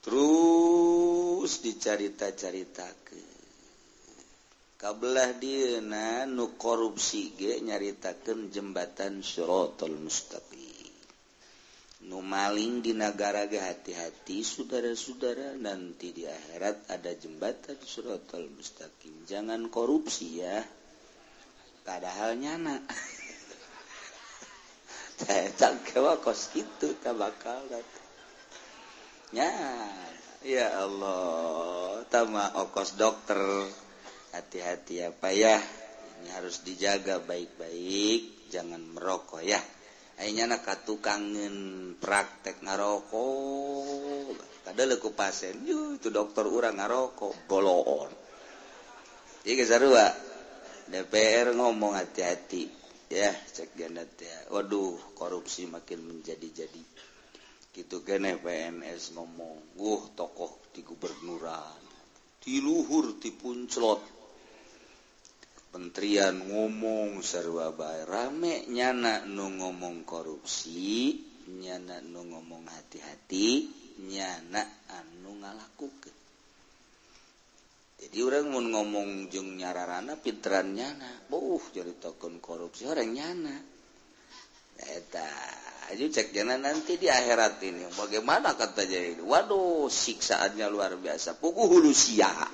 Terus 0.02 1.62
dicarita-carita 1.62 2.90
ke 3.06 3.22
kabelah 4.82 5.38
Dina 5.38 6.26
nu 6.26 6.58
korupsi 6.58 7.38
ge 7.38 7.62
nyaritakan 7.62 8.50
jembatan 8.50 9.22
Syrotul 9.22 9.94
Mustaqim. 9.94 10.67
nu 12.08 12.24
maling 12.24 12.80
di 12.80 12.96
negara 12.96 13.44
ge 13.44 13.60
hati-hati 13.60 14.40
saudara-saudara 14.40 15.60
nanti 15.60 16.16
di 16.16 16.24
akhirat 16.24 16.88
ada 16.88 17.12
jembatan 17.12 17.76
suratul 17.84 18.48
mustaqim. 18.48 19.28
Jangan 19.28 19.68
korupsi 19.68 20.40
ya. 20.40 20.64
Padahal 21.84 22.40
nyana 22.40 22.80
tak 25.60 25.84
kewa 25.84 26.16
kos 26.24 26.48
itu 26.56 26.96
tak 26.96 27.12
bakal 27.12 27.60
ya 29.36 29.52
ya 30.40 30.80
Allah. 30.80 32.00
Tama 32.08 32.56
okos 32.64 32.96
dokter. 32.96 33.40
Hati-hati 34.32 35.04
apa 35.04 35.28
ya? 35.32 35.60
Ini 36.20 36.28
harus 36.32 36.64
dijaga 36.64 37.20
baik-baik. 37.20 38.48
Jangan 38.48 38.80
merokok 38.80 39.44
ya. 39.44 39.60
akhirnya 40.18 40.50
naka 40.50 40.74
tukangen 40.82 41.94
praktek 42.02 42.60
ngarokok. 42.66 44.34
Ada 44.68 44.84
leku 44.84 45.16
pasien. 45.16 45.64
Itu 45.64 46.12
dokter 46.12 46.44
urang 46.44 46.76
ngarokok. 46.76 47.48
Bolon 47.48 48.10
Iki 49.48 49.64
sarua. 49.64 50.12
DPR 50.88 51.56
ngomong 51.56 51.96
hati-hati. 51.96 52.68
Ya 53.08 53.32
cek 53.32 53.72
gandat 53.72 54.20
ya 54.20 54.52
waduh 54.52 55.16
korupsi 55.16 55.64
makin 55.64 56.04
menjadi-jadi. 56.04 56.84
Gitu 57.72 58.04
kene 58.04 58.36
PNS 58.36 59.16
ngomong. 59.16 59.72
Guh 59.78 60.12
tokoh 60.12 60.60
di 60.76 60.84
gubernuran. 60.84 61.80
Di 62.36 62.60
luhur 62.60 63.16
di 63.16 63.32
punclot. 63.32 64.17
Menterian 65.68 66.36
ngomong 66.48 67.20
serwabai 67.20 68.08
rame 68.08 68.64
nyana 68.72 69.28
nu 69.28 69.52
ngomong 69.60 70.04
korupsi 70.08 71.12
nyana 71.60 72.00
nu 72.04 72.24
ngomong 72.24 72.64
hati-hati 72.68 73.68
nyana 74.08 74.64
anu 74.88 75.36
ngalakukan 75.40 76.18
jadi 77.98 78.18
orang 78.22 78.46
mau 78.54 78.62
ngomong 78.62 79.26
jeng 79.26 79.58
nyararana 79.58 80.14
pinteran 80.22 80.70
nyana 80.70 81.26
boh 81.26 81.58
jadi 81.74 81.98
token 81.98 82.38
korupsi 82.38 82.86
orang 82.86 83.10
nyana. 83.10 83.56
Eta 84.78 85.26
aja 85.90 86.06
cek 86.06 86.30
jana 86.30 86.54
nanti 86.54 86.94
di 86.94 87.10
akhirat 87.10 87.58
ini 87.66 87.90
bagaimana 87.98 88.54
kata 88.54 88.86
jadi 88.86 89.18
waduh 89.18 89.90
siksaannya 89.90 90.70
luar 90.70 90.94
biasa. 90.94 91.42
Puku 91.42 91.66
hulu 91.66 91.90
siah 91.90 92.46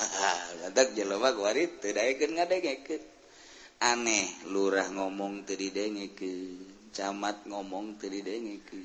aneh 3.80 4.28
lurah 4.52 4.92
ngomong 4.92 5.48
tadi 5.48 5.72
denge 5.72 6.12
ke 6.12 6.32
camat 6.92 7.48
ngomong 7.48 7.96
tadi 7.96 8.20
denge 8.20 8.56
ke 8.68 8.80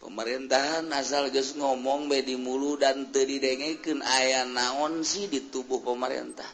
pemerintahan 0.00 0.88
asal 0.92 1.28
guys 1.28 1.52
ngomong 1.56 2.08
bedi 2.08 2.36
mulu 2.36 2.80
dan 2.80 3.12
tadi 3.12 3.40
dengeken 3.40 4.00
aya 4.00 4.48
naon 4.48 5.04
sih 5.04 5.28
di 5.32 5.48
tubuh 5.48 5.80
pemerintah? 5.80 6.48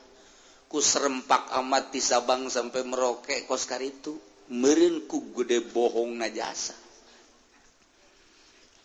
Ku 0.70 0.78
serempak 0.78 1.50
amat 1.58 1.90
di 1.90 1.98
Sabang 1.98 2.46
sampai 2.46 2.86
merokek 2.86 3.50
koskar 3.50 3.82
itu 3.82 4.14
merinku 4.54 5.34
gede 5.34 5.66
bohong 5.66 6.14
najasa 6.14 6.78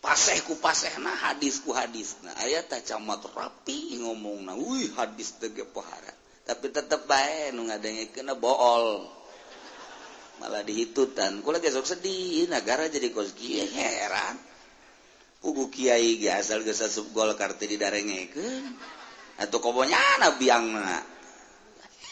pasehku 0.06 0.62
paseh 0.62 1.02
nah 1.02 1.10
hadisku 1.10 1.74
hadis 1.74 2.14
nah 2.22 2.30
aya 2.46 2.62
tak 2.62 2.86
camat 2.86 3.26
rapi 3.34 3.98
ngomong 3.98 4.46
na 4.46 4.54
wih 4.54 4.94
hadis 4.94 5.34
tege 5.42 5.66
pohara. 5.66 6.14
Tapi 6.46 6.70
tetep 6.70 7.10
baik 7.10 7.58
nu 7.58 7.66
ngadenge 7.66 8.14
kena 8.14 8.38
bool. 8.38 9.10
Malah 10.38 10.62
dihitutan. 10.62 11.42
Kula 11.42 11.58
gesok 11.58 11.82
sedih 11.82 12.46
negara 12.46 12.86
jadi 12.86 13.10
kos 13.10 13.34
kieu 13.34 13.66
heran. 13.66 14.38
Ugu 15.42 15.66
kiai 15.74 16.22
ge 16.22 16.30
asal 16.30 16.62
geus 16.62 16.86
asup 16.86 17.10
gol 17.10 17.34
kartu 17.34 17.66
didarengekeun. 17.66 18.62
Atuh 19.42 19.58
kobonyana 19.58 20.38
biangna. 20.38 21.02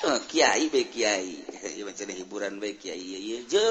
Eh, 0.02 0.20
kiai 0.26 0.66
be 0.66 0.90
kiai. 0.90 1.46
Ieu 1.78 1.86
macam 1.86 2.10
hiburan 2.10 2.58
be 2.58 2.74
kiai. 2.74 2.98
Ieu 2.98 3.46
je. 3.46 3.70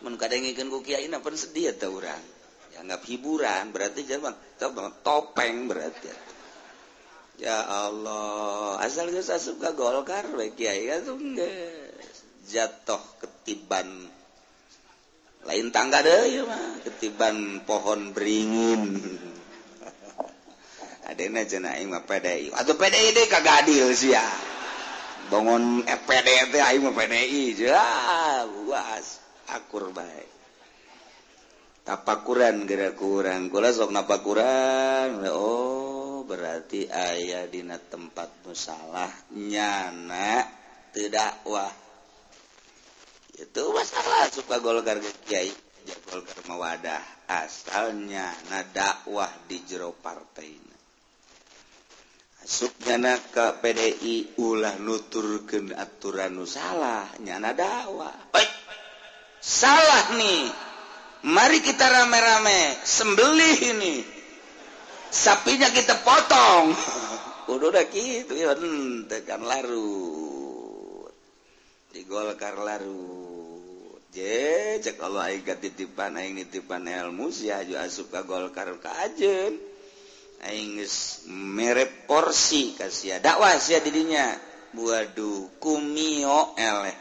Mun 0.00 0.16
kadengekeun 0.16 0.72
ku 0.72 0.80
kiai 0.80 1.12
na 1.12 1.20
pun 1.20 1.36
sedih 1.36 1.76
eta 1.76 1.92
urang. 1.92 2.35
anggap 2.80 3.02
hiburan 3.08 3.72
berarti 3.72 4.04
jangan 4.04 4.36
topeng 5.00 5.68
berarti. 5.68 6.08
Ya 7.36 7.60
Allah 7.60 8.80
asal 8.80 9.12
geus 9.12 9.28
asup 9.28 9.60
ka 9.60 9.76
Golkar 9.76 10.24
we 10.40 10.56
kiai 10.56 10.88
jatuh 12.46 13.02
ketiban 13.20 14.08
lain 15.46 15.70
tangga 15.70 16.02
deh 16.02 16.32
ya 16.32 16.42
mah 16.42 16.80
ketiban 16.82 17.62
pohon 17.62 18.10
beringin. 18.16 18.98
Adena 21.06 21.46
cenah 21.46 21.78
aing 21.78 21.86
mah 21.86 22.02
PDI. 22.02 22.50
Atau 22.50 22.74
PDI 22.74 23.14
deh 23.14 23.26
kagak 23.30 23.62
adil 23.62 23.94
sih 23.94 24.10
ya. 24.10 24.26
Bangun 25.30 25.86
eh, 25.86 25.94
FPD 25.94 26.50
teh 26.50 26.62
aing 26.62 26.82
mah 26.82 26.94
PDI 26.98 27.54
jelas. 27.54 29.06
Akur 29.46 29.94
baik. 29.94 30.35
tapakuran 31.86 32.66
gerak 32.66 32.98
kurang 32.98 33.46
gula 33.46 33.70
sok 33.70 33.94
napakuran. 33.94 35.22
Oh 35.30 36.26
berarti 36.26 36.90
ayah 36.90 37.46
dina 37.46 37.78
tempat 37.78 38.42
musalah 38.42 39.08
nyana 39.30 40.42
tidak 40.90 41.46
wah 41.46 41.70
itu 43.38 43.62
masalah 43.70 44.26
suka 44.34 44.58
golkar 44.58 44.98
ke 44.98 45.12
kiai. 45.30 45.54
Ya 45.86 45.94
golkar 46.10 46.42
mawadah 46.50 46.98
asalnya 47.30 48.34
na 48.50 48.66
dakwah 48.66 49.30
di 49.46 49.62
jero 49.62 49.94
partai 49.94 50.66
Asuk 52.46 52.74
nyana 52.86 53.18
ke 53.18 53.58
PDI 53.62 54.38
ulah 54.38 54.78
nuturkan 54.82 55.74
aturan 55.74 56.34
nu 56.34 56.46
salah 56.46 57.06
nyana 57.22 57.54
dakwah. 57.54 58.34
Baik. 58.34 58.50
Salah 59.42 60.14
nih. 60.14 60.65
Mari 61.24 61.64
kita 61.64 61.88
rame-rame 61.88 62.76
sembelih 62.84 63.56
ini. 63.72 63.96
Sapinya 65.08 65.72
kita 65.72 65.96
potong. 66.04 66.76
Udah 67.56 67.70
udah 67.70 67.86
gitu 67.94 68.34
ya 68.34 68.58
tekan 69.06 69.46
larut. 69.46 71.14
di 71.94 72.02
Golkar 72.02 72.58
larut. 72.58 74.02
Je 74.10 74.82
cek 74.82 74.98
kalau 74.98 75.22
aing 75.22 75.46
titipan 75.46 76.18
aing 76.18 76.34
nitipan 76.34 76.82
ilmu 76.90 77.30
sih 77.30 77.54
aja 77.54 77.86
asup 77.86 78.10
ka 78.10 78.26
Golkar 78.26 78.66
ka 78.82 78.90
ajen 79.06 79.62
Aing 80.44 80.76
geus 80.76 81.24
merep 81.30 82.04
porsi 82.04 82.76
kasih 82.76 83.22
dakwah 83.22 83.56
sia 83.56 83.80
didinya. 83.80 84.36
Waduh 84.76 85.56
kumio 85.62 86.52
eleh. 86.58 86.98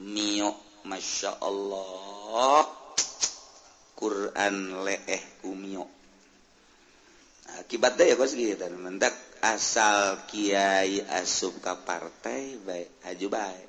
Mio 0.00 0.54
Masya 0.86 1.42
Allah 1.42 2.07
Oh. 2.28 2.66
Quran 3.98 4.86
leeh 4.86 5.42
kumio. 5.42 5.82
Akibatnya 7.58 8.06
ya 8.06 8.14
bos 8.14 8.30
gitu 8.30 8.62
mendak 8.78 9.10
asal 9.42 10.22
Kiai 10.30 11.02
asup 11.02 11.58
ke 11.58 11.74
partai 11.82 12.62
baik 12.62 13.02
aju 13.10 13.26
baik 13.26 13.68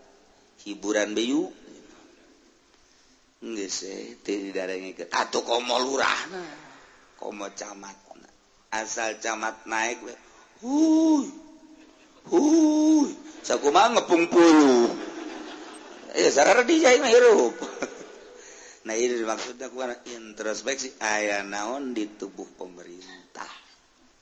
hiburan 0.65 1.17
bayu 1.17 1.49
nggak 3.39 3.71
sih 3.71 4.19
tidak 4.19 4.67
ada 4.67 4.73
yang 4.75 4.91
ikut 4.91 5.07
atau 5.07 5.45
komo 5.47 5.79
lurah 5.79 6.21
nah. 6.27 6.53
komo 7.15 7.47
camat 7.55 7.95
nah. 8.19 8.33
asal 8.75 9.15
camat 9.23 9.63
naik 9.63 10.03
baik 10.03 10.19
huy 10.59 11.31
huy 12.27 13.15
sakumah 13.41 13.95
ngepung 13.95 14.27
puluh. 14.29 14.91
Ya 16.17 16.29
sarara 16.33 16.65
dijahit 16.65 16.99
mah 17.01 17.09
hirup. 17.09 17.53
Nah 18.87 18.95
ini 18.95 19.19
maksudnya 19.27 19.67
kurang 19.67 19.99
introspeksi 20.07 20.95
aya 21.03 21.43
naon 21.43 21.91
di 21.91 22.07
tubuh 22.15 22.47
pemerintah. 22.55 23.51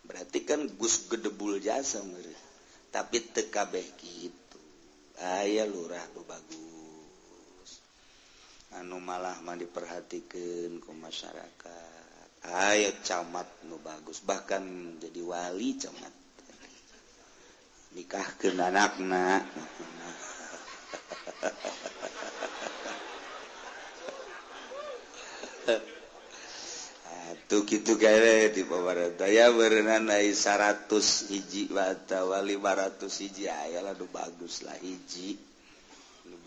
Berarti 0.01 0.41
kan 0.41 0.65
gus 0.79 1.05
gedebul 1.05 1.61
jasa 1.61 2.01
meri. 2.01 2.33
Tapi 2.89 3.17
TKB 3.21 3.73
gitu. 4.01 4.61
aya 5.21 5.67
lurah 5.69 6.01
tuh 6.09 6.25
bagus. 6.25 7.69
Anu 8.81 8.97
malah 8.97 9.37
mah 9.45 9.53
diperhatikan 9.53 10.81
ke 10.81 10.91
masyarakat. 10.95 12.27
Ayah 12.47 12.95
camat 13.05 13.45
nu 13.69 13.77
bagus. 13.77 14.25
Bahkan 14.25 14.97
jadi 15.03 15.21
wali 15.21 15.77
camat. 15.77 16.13
Nikah 17.93 18.27
ke 18.41 18.49
anak 18.57 18.97
nak. 19.05 19.43
gitu 27.67 27.99
gawe 27.99 28.31
eh, 28.47 28.51
di 28.51 28.63
daya 29.19 29.51
berenanai 29.51 30.31
100 30.31 30.87
hiji. 31.31 31.67
Watawala 31.71 32.43
500 32.43 33.07
hiji 33.07 33.51
ayalah 33.51 33.95
aduh 33.95 34.07
baguslah 34.11 34.79
hiji 34.79 35.35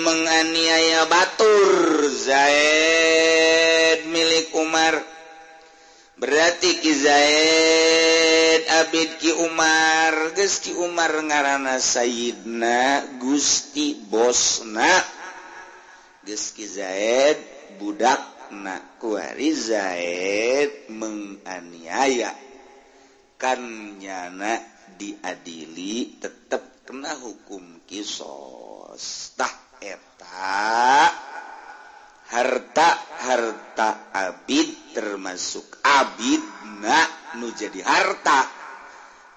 menganiaya 0.00 1.04
Batur 1.12 2.08
Zaid 2.08 4.08
milik 4.08 4.48
Umar. 4.56 4.96
Berarti 6.16 6.80
Ki 6.80 6.92
Zaid 6.96 8.64
Abid 8.80 9.20
Ki 9.20 9.28
Umar 9.44 10.32
geus 10.32 10.64
Ki 10.64 10.72
Umar 10.72 11.12
ngaranna 11.12 11.76
Sayyidna 11.84 13.04
Gusti 13.20 13.92
Bosna. 14.08 15.04
Geus 16.24 16.56
Ki 16.56 16.64
Zaid 16.64 17.36
budakna 17.76 18.96
kuari 18.96 19.52
Zaid 19.52 20.88
menganiaya. 20.88 22.32
Kan 23.36 24.00
nyana 24.00 24.64
diadili 24.96 26.16
tetap 26.16 26.71
kena 26.82 27.14
hukum 27.18 27.82
kisostah 27.86 29.54
eta. 29.82 31.08
Harta 32.32 32.88
harta 33.28 34.08
Abid 34.08 34.96
termasuk 34.96 35.84
Abid 35.84 36.40
nu 37.36 37.52
jadi 37.52 37.80
harta. 37.84 38.48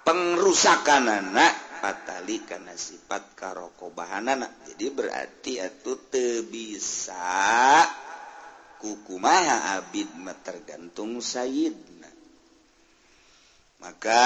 Pengrusakan 0.05 1.09
anak 1.09 1.81
fatali 1.81 2.45
karena 2.45 2.71
sifat 2.77 3.35
karokobahan 3.35 4.31
anak. 4.31 4.63
Jadi 4.69 4.85
berarti 4.93 5.59
itu 5.59 5.93
te 6.07 6.45
bisa. 6.45 7.83
Kukumaha 8.79 9.81
Abid 9.81 10.13
tergantung 10.45 11.19
Sayyid 11.19 11.94
maka 13.85 14.25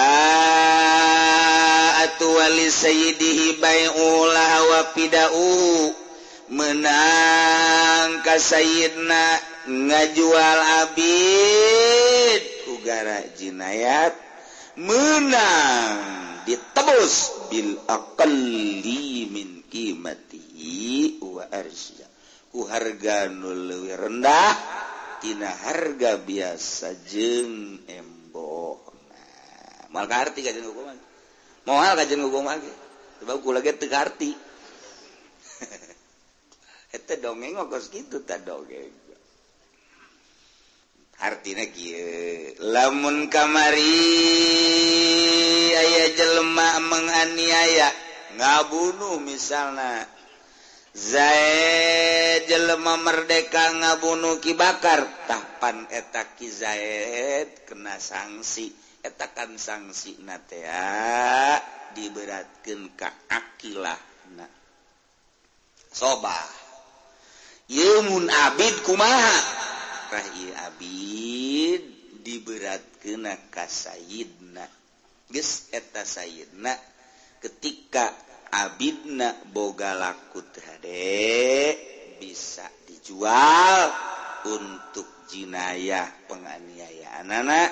atuwali 2.07 2.71
Sayyidihi 2.71 3.59
bailah 3.59 4.63
wapidahu 4.71 5.91
menang 6.47 8.23
ka 8.23 8.39
Sayyidna 8.39 9.35
ngajual 9.67 10.59
Abid 10.87 12.41
ugara 12.71 13.19
jinayat 13.35 14.15
menang 14.79 16.39
ditebus 16.47 17.51
bil 17.51 17.83
aqalli 17.83 19.27
min 19.27 19.67
qimatihi 19.67 21.19
wa 21.19 21.43
arsya 21.51 22.07
ku 22.47 22.63
harga 22.63 23.27
nu 23.27 23.51
leuwih 23.51 24.07
rendah 24.07 24.55
tina 25.19 25.51
harga 25.51 26.15
biasa 26.15 26.95
jeung 27.11 27.83
emboh 27.91 28.88
malti 29.89 30.41
moal 31.65 31.93
lagi 31.97 32.15
dongeng 37.21 37.53
ngokos 37.53 37.93
gitu 37.93 38.25
tak 38.25 38.47
dongeng. 38.47 38.89
Artinya 41.19 41.67
kieu 41.67 42.55
lamun 42.63 43.27
kamari 43.27 43.99
aya 45.75 46.15
jelema 46.15 46.79
menganiaya 46.79 47.91
ngabunuh 48.39 49.19
misalnya 49.19 50.07
Zaid 50.95 52.47
jelema 52.47 52.95
merdeka 53.03 53.77
ngabunuh 53.83 54.39
Ki 54.39 54.55
Bakar 54.55 55.03
tah 55.27 55.43
eta 55.91 56.23
Ki 56.39 56.47
Zaid 56.47 57.67
kena 57.67 57.99
sanksi 57.99 58.88
etakan 59.03 59.55
sanksi 59.55 60.19
natea 60.23 60.67
ah, 60.69 61.57
diberatkan 61.95 62.91
ke 62.93 63.09
akilah 63.31 63.99
na. 64.35 64.45
Sobah 65.89 66.43
yemun 67.71 68.29
abid 68.29 68.85
kumaha? 68.85 69.37
Rahi 70.09 70.45
abid 70.67 71.81
diberatkan 72.25 73.25
ka 73.53 73.65
sayidna 73.65 74.65
geus 75.29 75.69
eta 75.69 76.01
sayidna 76.01 76.73
ketika 77.37 78.09
abidna 78.49 79.37
boga 79.53 79.93
laku 79.93 80.41
hade 80.65 81.77
bisa 82.17 82.65
dijual 82.89 83.93
untuk 84.49 85.29
jinayah 85.29 86.09
penganiayaan 86.25 87.29
anak 87.29 87.69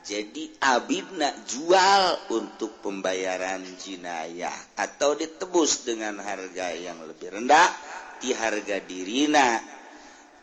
jadi 0.00 0.48
Abibna 0.64 1.28
jual 1.44 2.32
untuk 2.32 2.80
pembayaran 2.80 3.60
jinayah 3.76 4.56
atau 4.80 5.12
ditebus 5.12 5.84
dengan 5.84 6.16
harga 6.24 6.72
yang 6.72 7.04
lebih 7.04 7.36
rendah 7.36 7.68
di 8.16 8.32
harga 8.32 8.80
dirina. 8.80 9.60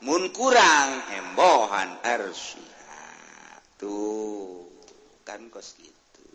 Mun 0.05 0.29
kurang 0.29 1.01
embohan 1.09 2.05
arsyha 2.05 3.05
tuh 3.81 4.69
kan 5.25 5.49
kos 5.49 5.73
gitu. 5.81 6.25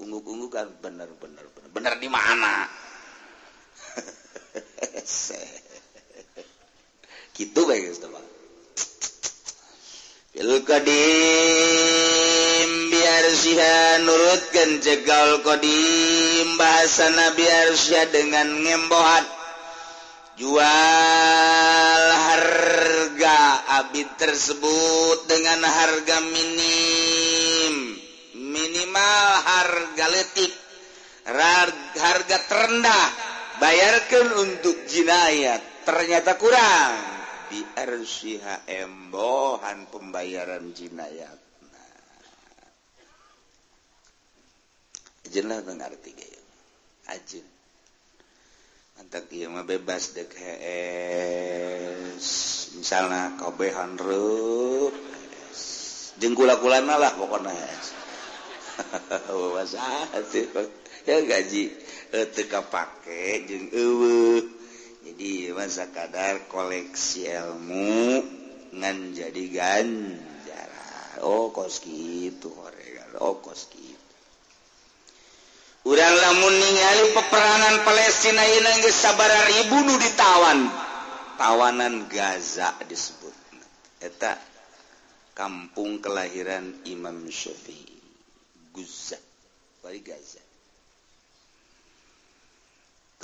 Ungguk-ungguk 0.00 0.56
kan 0.56 0.72
bener-bener 0.80 1.44
bener 1.44 1.68
bener. 1.68 1.92
Di 2.00 2.08
mana? 2.08 2.64
Gitu 7.34 7.66
baik 7.66 7.90
Ustaz 7.90 8.14
Qadim 10.34 10.50
biar 12.90 13.26
siha 13.38 14.02
nurutkan 14.02 14.82
jegal 14.82 15.38
Qodim 15.46 16.58
bahasa 16.58 17.06
Nabi 17.14 17.46
Arsya 17.46 18.10
dengan 18.10 18.50
ngembohat. 18.66 19.22
Jual 20.34 22.02
harga 22.18 23.38
abid 23.78 24.10
tersebut 24.18 25.30
dengan 25.30 25.62
harga 25.62 26.18
minim. 26.26 27.94
Minimal 28.34 29.22
harga 29.38 30.06
letik 30.18 30.50
harga 31.94 32.38
terendah. 32.50 33.06
Bayarkan 33.62 34.34
untuk 34.42 34.82
jinayat 34.90 35.62
ternyata 35.86 36.34
kurang. 36.34 37.13
biarsyiha 37.50 38.68
embohan 38.68 39.88
pembayaran 39.90 40.72
jinayat 40.72 41.40
jenlah 45.28 45.64
mengerti 45.66 46.14
gaya 46.14 46.42
ajin 47.10 47.44
antak 49.00 49.26
iya 49.34 49.50
mah 49.50 49.66
bebas 49.66 50.14
dek 50.14 50.30
hees. 50.38 52.26
Misalnya 52.78 53.34
kobehan 53.38 53.98
rup 53.98 54.94
jeng 56.22 56.34
kulana 56.38 56.94
lah 56.98 57.12
pokoknya 57.18 57.50
hees. 57.50 57.88
Bahasa 59.54 59.82
ya 61.06 61.20
gaji 61.22 61.74
teka 62.34 62.62
pake 62.70 63.46
jeng 63.50 63.70
eueuh. 63.74 64.63
jadi 65.04 65.52
masa 65.52 65.92
kadar 65.92 66.48
koleksi 66.48 67.28
ilmu 67.28 68.24
ngan 68.72 69.12
jadi 69.12 69.44
ganjaran 69.52 71.20
oh 71.20 71.52
kos 71.52 71.84
gitu 71.84 72.50
oh 73.20 73.36
kos 73.44 73.68
gitu. 73.70 74.04
Urang 75.84 76.16
lamun 76.16 76.54
ningali 76.56 77.12
peperangan 77.12 77.84
Palestina 77.84 78.40
ini 78.40 78.80
geus 78.80 78.96
sabara 78.96 79.44
ribu 79.52 79.84
nu 79.84 80.00
ditawan. 80.00 80.64
Tawanan 81.36 82.08
Gaza 82.08 82.72
disebut. 82.88 83.36
Eta 84.00 84.40
kampung 85.36 86.00
kelahiran 86.00 86.88
Imam 86.88 87.28
Syafi'i. 87.28 88.00
Gaza 88.72 89.20
bari 89.84 90.00
Gaza. 90.00 90.43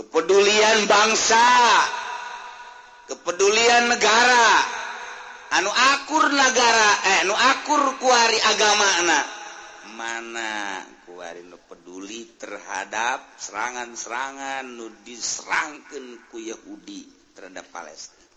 kepedulian 0.01 0.89
bangsa. 0.89 1.45
Kepedulian 3.05 3.93
negara. 3.93 4.49
Anu 5.51 5.69
akur 5.69 6.31
negara 6.31 6.91
eh 7.05 7.21
nu 7.27 7.35
akur 7.35 7.99
kuari 7.99 8.39
agama 8.39 8.87
anak 9.03 9.27
mana 9.99 10.79
kuari 11.03 11.43
nu 11.43 11.59
peduli 11.67 12.39
terhadap 12.39 13.35
serangan-serangan 13.35 14.63
nu 14.63 14.87
diserangkan 15.03 16.31
ku 16.31 16.39
Yahudi 16.39 17.35
terhadap 17.35 17.67
Palestina. 17.75 18.31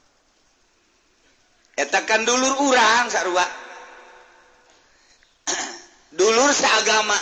Etakan 1.78 2.26
dulur 2.26 2.66
urang 2.66 3.14
sarua. 3.14 3.46
Dulur 6.18 6.50
seagama. 6.50 7.18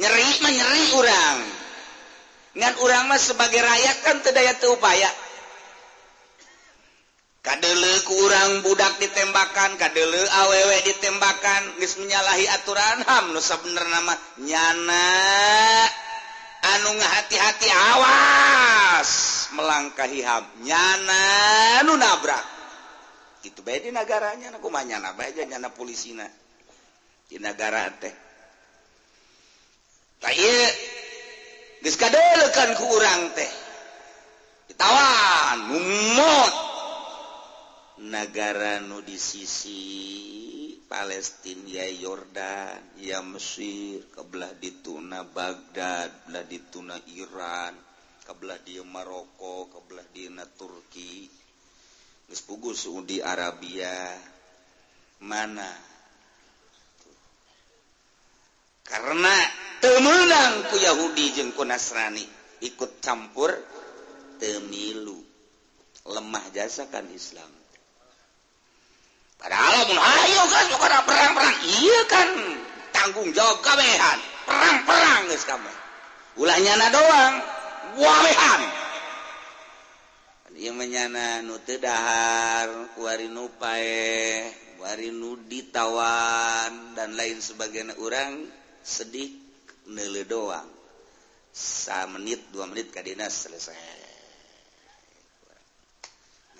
Nyeri 0.00 0.28
menyeri 0.44 0.82
urang. 0.96 1.63
ngan 2.54 2.74
urang 2.82 3.10
mah 3.10 3.18
sebagai 3.18 3.58
rakyat 3.58 3.96
kan 4.06 4.16
teu 4.22 4.30
daya 4.30 4.54
teu 4.58 4.74
upaya. 4.78 5.10
Kadele 7.44 8.00
kurang 8.08 8.64
budak 8.64 8.96
ditembakan 9.04 9.76
kadele 9.76 10.16
awewe 10.16 10.80
ditembakan 10.88 11.76
guys 11.76 12.00
menyalahi 12.00 12.48
aturan 12.48 13.04
HAM 13.04 13.36
nusa 13.36 13.60
bener 13.60 13.84
nama 13.84 14.16
nyana. 14.40 15.12
Anu 16.64 16.96
ngahati-hati 16.96 17.68
awas 17.68 19.10
melangkahi 19.52 20.24
HAM 20.24 20.44
nyana 20.64 21.24
nu 21.84 22.00
nabrak. 22.00 22.40
Itu 23.44 23.60
bae 23.60 23.76
di 23.76 23.92
negaranya 23.92 24.56
aku 24.56 24.72
mah 24.72 24.80
nyana 24.80 25.12
bae 25.12 25.28
aja 25.28 25.44
nyana 25.44 25.68
polisina. 25.68 26.24
Di 27.28 27.36
negara 27.36 27.92
teh. 27.92 28.14
Tak 30.24 30.32
diskakan 31.84 32.70
ku 32.80 32.84
urang 32.88 33.36
teh. 33.36 33.52
Ditawan 34.72 35.68
umot 35.76 36.54
negara 38.00 38.80
nu 38.80 39.04
di 39.04 39.20
sisi 39.20 39.84
Palestina 40.88 41.84
Yordan 41.84 42.96
ya 42.96 43.20
Mesir 43.20 44.08
kebelah 44.10 44.56
dituna 44.56 45.28
Baghdad 45.28 46.26
belah 46.26 46.44
dituna 46.48 46.96
Iran 47.12 47.76
kebelah 48.24 48.56
di 48.64 48.80
Maroko 48.80 49.68
kebelah 49.68 50.08
dina 50.08 50.48
Turki. 50.48 51.28
Gespugu 52.24 52.72
Saudi 52.72 53.20
Arabia. 53.20 54.16
Mana? 55.20 55.93
karena 58.84 59.34
temenang 59.80 60.68
ku 60.70 60.76
Yahudi 60.78 61.34
jengku 61.34 61.64
Nasrani. 61.64 62.24
Ikut 62.64 63.04
campur 63.04 63.52
temilu. 64.40 65.20
Lemah 66.04 66.44
jasa 66.52 66.88
kan 66.88 67.04
Islam. 67.12 67.48
Padahal 69.36 69.88
ayo 69.92 70.42
kan 70.48 70.66
perang-perang. 71.04 71.56
Iya 71.64 72.00
kan 72.08 72.28
tanggung 72.94 73.34
jawab 73.36 73.60
kamehan 73.60 74.16
perang-perang 74.46 75.28
guys 75.28 75.44
kamu 75.44 75.72
ulahnya 76.40 76.72
na 76.78 76.88
doang 76.88 77.34
wamehan 78.00 78.62
iya 80.54 80.70
menyana 80.70 81.42
nu 81.42 81.58
dahar 81.66 82.94
wari 82.96 83.26
nupae 83.26 84.46
wari 84.78 85.10
kuari 85.10 85.10
nu 85.10 85.34
ditawan 85.50 86.94
dan 86.94 87.18
lain 87.18 87.42
sebagainya. 87.42 87.98
Orang 87.98 88.46
sedih 88.84 89.32
nele 89.88 90.28
doang. 90.28 90.68
Sa 91.54 92.04
menit 92.10 92.52
dua 92.52 92.68
menit 92.68 92.92
kadina 92.92 93.26
selesai. 93.26 93.78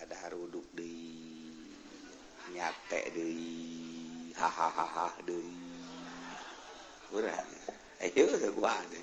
Ada 0.01 0.17
haruduk 0.29 0.65
di 0.73 0.93
nyate 2.55 3.01
di 3.13 3.31
hahaha 4.39 5.11
di 5.27 5.39
kurang 7.11 7.51
ayo 8.03 8.27
gua 8.55 8.75
ada 8.75 9.01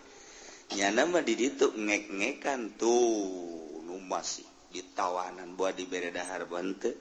nyana 0.75 1.03
mah 1.07 1.23
di 1.23 1.33
ditu 1.35 1.71
ngek 1.75 2.03
ngekan 2.11 2.79
tuh 2.79 3.83
nu 3.87 3.99
masih 4.07 4.47
ditawanan 4.71 5.55
buat 5.59 5.75
di 5.75 5.83
bere 5.83 6.15
dahar 6.15 6.47
bante 6.47 6.95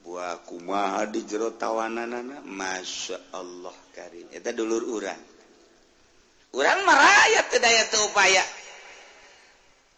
buah 0.00 0.40
kuma 0.48 1.04
di 1.12 1.22
jero 1.28 1.52
tawanan 1.54 2.40
Masya 2.44 3.36
Allah 3.36 3.76
Karim. 3.92 4.32
Itu 4.32 4.50
dulur 4.56 4.82
urang. 4.96 5.22
Orang 6.50 6.82
merayat 6.82 7.46
daya 7.62 7.84
upaya. 8.10 8.42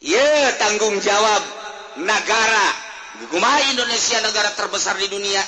Ya 0.03 0.53
tanggung 0.59 0.99
jawab 1.01 1.43
negara. 2.03 2.69
Guma 3.31 3.61
Indonesia 3.71 4.19
negara 4.25 4.51
terbesar 4.53 4.99
di 4.99 5.07
dunia? 5.07 5.41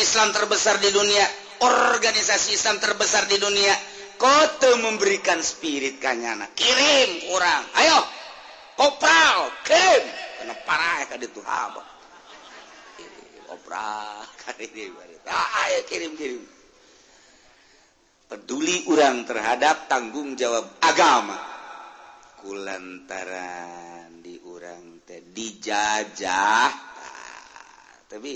Islam 0.00 0.32
terbesar 0.32 0.80
di 0.80 0.90
dunia? 0.90 1.26
Organisasi 1.60 2.56
Islam 2.56 2.80
terbesar 2.80 3.28
di 3.28 3.36
dunia? 3.36 3.74
Kota 4.16 4.80
memberikan 4.80 5.44
spirit 5.44 6.00
kanyana. 6.00 6.48
Kirim 6.56 7.28
kurang 7.28 7.62
ayo 7.84 8.00
kopral 8.80 9.52
kirim. 9.62 10.04
Karena 10.40 10.54
parah 10.64 11.04
kadi 11.04 11.28
tuh 11.28 11.44
habak 11.44 11.95
kirim 15.90 16.18
kirim 16.18 16.42
peduli 18.26 18.82
orang 18.90 19.22
terhadap 19.22 19.86
tanggung 19.86 20.34
jawab 20.34 20.66
agama. 20.82 21.38
Kulantaran 22.42 24.22
di 24.22 24.38
orang 24.46 25.02
dijajah. 25.06 26.70
Tapi 28.06 28.34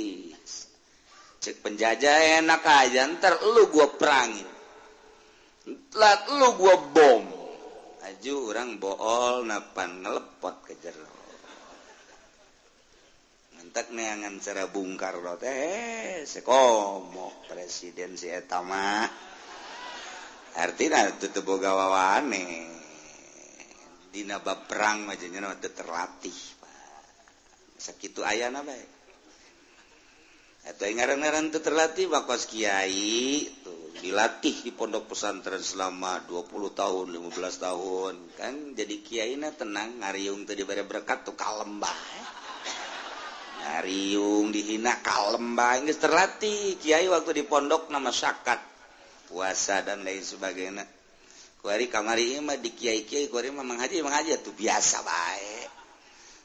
cek 1.41 1.57
penjajah 1.63 2.43
enak 2.43 2.63
aja 2.67 3.07
ntar 3.07 3.39
lu 3.39 3.71
gua 3.71 3.87
perangin. 3.95 4.49
Lat 5.95 6.27
lu 6.35 6.49
gua 6.59 6.77
bom. 6.91 7.25
Aju 8.01 8.35
orang 8.51 8.81
bool 8.81 9.47
napan 9.47 10.03
ngelepot 10.03 10.57
ke 10.65 10.75
jero 10.81 11.10
tak 13.71 13.95
neangan 13.95 14.43
cara 14.43 14.67
bungkar 14.67 15.19
lo 15.23 15.39
teh 15.39 15.51
eh, 15.51 16.19
sekomo 16.27 17.47
presiden 17.47 18.19
si 18.19 18.27
etama 18.27 19.07
artinya 20.59 21.07
tutup 21.15 21.47
boga 21.47 21.71
wawane. 21.75 22.79
Dina 24.11 24.43
bab 24.43 24.67
perang 24.67 25.07
majanya 25.07 25.47
no 25.47 25.55
terlatih 25.55 26.35
sakitu 27.79 28.27
ayana 28.27 28.67
bae 28.67 29.01
atau 30.61 30.85
ngaran-ngaran 30.85 31.49
teu 31.49 31.65
terlatih 31.65 32.13
bakos 32.13 32.45
kiai 32.45 33.49
tuh 33.65 33.97
dilatih 34.05 34.61
di 34.61 34.71
pondok 34.77 35.09
pesantren 35.17 35.65
selama 35.65 36.21
20 36.29 36.77
tahun 36.77 37.07
15 37.17 37.65
tahun. 37.65 38.15
Kan 38.37 38.55
jadi 38.77 38.97
kiai 39.01 39.35
tenang 39.57 40.05
ngariung 40.05 40.45
teu 40.45 40.53
dibere 40.53 40.85
berkat 40.85 41.25
tuh 41.25 41.33
kalem 41.33 41.81
bae 41.81 41.89
eh. 41.89 42.20
Ariung 43.79 44.51
dihina 44.51 44.99
kalembang 44.99 45.87
nggak 45.87 46.01
terlatih. 46.03 46.81
Kiai 46.83 47.07
waktu 47.07 47.39
di 47.39 47.45
pondok 47.47 47.87
nama 47.95 48.11
sakat 48.11 48.59
puasa 49.31 49.87
dan 49.87 50.03
lain 50.03 50.25
sebagainya. 50.27 50.83
Kuari 51.63 51.87
kamari 51.87 52.41
imah 52.41 52.59
di 52.59 52.73
Kiai 52.73 53.07
Kiai 53.07 53.31
kuari 53.31 53.53
mah 53.55 53.63
menghaji 53.63 54.01
menghaji 54.01 54.35
tuh 54.43 54.57
biasa 54.57 55.05
baik 55.05 55.69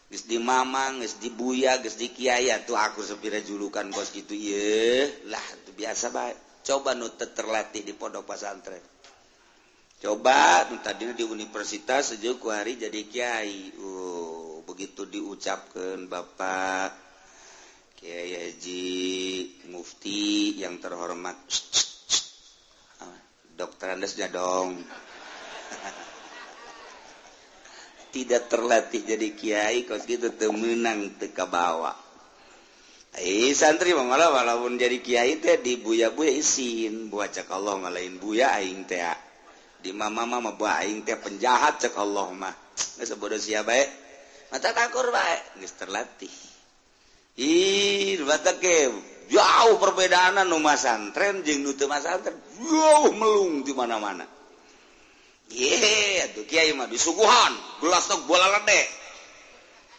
geus 0.06 0.30
di 0.30 0.38
mamang 0.38 1.02
geus 1.02 1.18
di 1.18 1.34
buya 1.34 1.82
geus 1.82 1.98
di 1.98 2.14
kiai 2.14 2.54
tuh 2.62 2.78
aku 2.78 3.02
sepira 3.02 3.42
julukan 3.42 3.90
bos 3.90 4.14
gitu 4.14 4.38
iya 4.38 5.10
lah 5.26 5.42
tuh 5.66 5.74
biasa 5.74 6.14
baik 6.14 6.38
coba 6.66 6.98
nu 6.98 7.14
terlatih 7.14 7.86
di 7.86 7.94
pondok 7.94 8.26
pesantren. 8.26 8.82
Coba 10.02 10.66
nu 10.74 10.82
tadinya 10.82 11.14
di 11.14 11.22
universitas 11.22 12.18
sejauh 12.18 12.42
hari 12.50 12.76
jadi 12.82 13.02
kiai. 13.06 13.78
Uh 13.78 14.66
begitu 14.66 15.06
diucapkan 15.06 16.10
bapak. 16.10 17.05
Kyaiji 17.96 18.84
mufti 19.72 20.60
yang 20.60 20.78
terhormat. 20.80 21.36
Dokter 23.56 23.96
Andesnya 23.96 24.28
dong. 24.28 24.84
Tidak 28.12 28.44
terlatih 28.48 29.04
jadi 29.04 29.30
Kyai 29.36 29.84
kos 29.84 30.08
gitu 30.08 30.32
temenang 30.36 31.20
teka 31.20 31.48
bawa 31.48 32.06
eh 33.16 33.56
santri 33.56 33.96
malah 33.96 34.28
walaupun 34.28 34.76
jadi 34.76 35.00
Kyai 35.00 35.40
teh 35.40 35.60
di 35.64 35.80
buya 35.80 36.12
buya 36.12 36.36
isin. 36.36 37.08
Buat 37.08 37.40
cek 37.40 37.48
Allah 37.52 37.88
ngalain 37.88 38.20
buya 38.20 38.60
aing 38.60 38.84
teh 38.88 39.00
di 39.80 39.96
mama 39.96 40.28
mama 40.28 40.52
buah 40.58 40.84
aing 40.84 41.08
teh 41.08 41.16
penjahat 41.16 41.80
cek 41.80 41.96
Allah 41.96 42.28
mah. 42.36 42.56
Nggak 43.00 43.08
sebodoh 43.08 43.40
siapa 43.40 43.72
ya 43.72 43.88
mata 44.52 44.72
takur 44.72 45.10
baik 45.12 45.60
nggak 45.60 45.74
terlatih 45.80 46.36
Ih, 47.36 48.16
jauh 49.26 49.76
perbedaan 49.82 50.40
nu 50.48 50.62
masantren 50.64 51.44
jeung 51.44 51.66
nu 51.66 51.76
teu 51.76 51.90
masantren. 51.92 52.38
jauh 52.64 53.12
melung 53.12 53.66
di 53.66 53.74
mana-mana. 53.76 54.24
Iya, 55.52 56.34
tuh 56.34 56.48
kiai 56.50 56.74
mah 56.74 56.90
disuguhan 56.90 57.54
gelas 57.84 58.10
tok 58.10 58.26
bola 58.26 58.50
lede. 58.60 58.82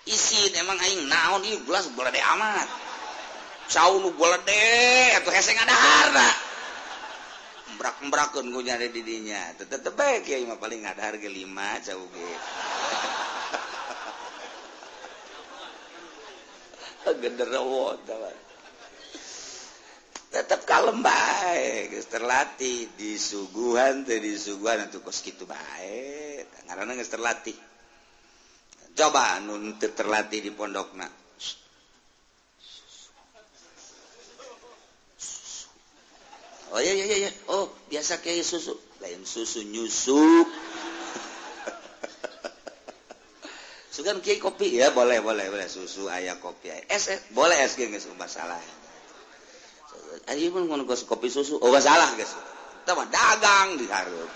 Isi 0.06 0.54
emang 0.58 0.78
aing 0.78 1.06
naon 1.06 1.42
ieu 1.46 1.62
gelas 1.66 1.86
bola 1.94 2.10
de 2.10 2.18
amat. 2.18 2.68
Cau 3.70 4.02
nu 4.02 4.10
bola 4.14 4.38
lede 4.42 5.20
atuh 5.22 5.30
hese 5.30 5.54
ngadahar. 5.54 6.14
Embrak-embrakeun 7.76 8.48
ku 8.50 8.60
nyari 8.62 8.90
di 8.90 9.02
dinya. 9.04 9.54
Tetep 9.54 9.94
bae 9.94 10.24
kiai 10.24 10.48
mah 10.48 10.58
paling 10.58 10.82
ngadahar 10.82 11.20
ge 11.20 11.30
5 11.30 11.86
cau 11.86 12.02
ge. 12.10 12.30
tetap 20.34 20.60
kalem 20.66 20.98
baik 21.00 21.94
terlatih. 22.10 22.90
Di 22.98 23.14
disuguhan 23.14 24.02
di 24.02 24.34
suguhan 24.34 24.90
itu 24.90 24.98
kos 25.00 25.22
gitu 25.22 25.46
baik 25.46 26.50
karena 26.66 26.90
nggak 26.92 27.10
terlatih. 27.10 27.56
Coba 28.96 29.38
nun 29.44 29.78
terlatih 29.78 30.40
di 30.42 30.50
pondok 30.50 30.96
nak 30.98 31.12
oh 36.76 36.80
iya 36.84 36.92
iya 36.92 37.16
iya 37.26 37.30
oh 37.48 37.72
biasa 37.88 38.20
kayak 38.20 38.44
susu. 38.44 38.76
Lain 39.00 39.22
susu 39.24 39.64
nyusuk. 39.64 40.46
Sugan 43.96 44.20
kiai 44.20 44.36
kopi 44.36 44.76
ya 44.76 44.92
boleh 44.92 45.24
boleh 45.24 45.48
boleh 45.48 45.64
susu 45.72 46.04
ayah 46.12 46.36
kopi 46.36 46.68
ayah. 46.68 46.84
Es, 46.92 47.08
es 47.08 47.32
boleh 47.32 47.56
es 47.64 47.80
geng 47.80 47.96
geus 47.96 48.04
masalah. 48.20 48.60
Ayo 50.28 50.52
pun 50.52 50.68
ngono 50.68 50.84
geus 50.84 51.08
kopi 51.08 51.32
susu 51.32 51.56
oh 51.56 51.72
masalah 51.72 52.12
guys 52.12 52.36
Teu 52.84 52.92
dagang 53.08 53.80
di 53.80 53.88
hareup. 53.88 54.28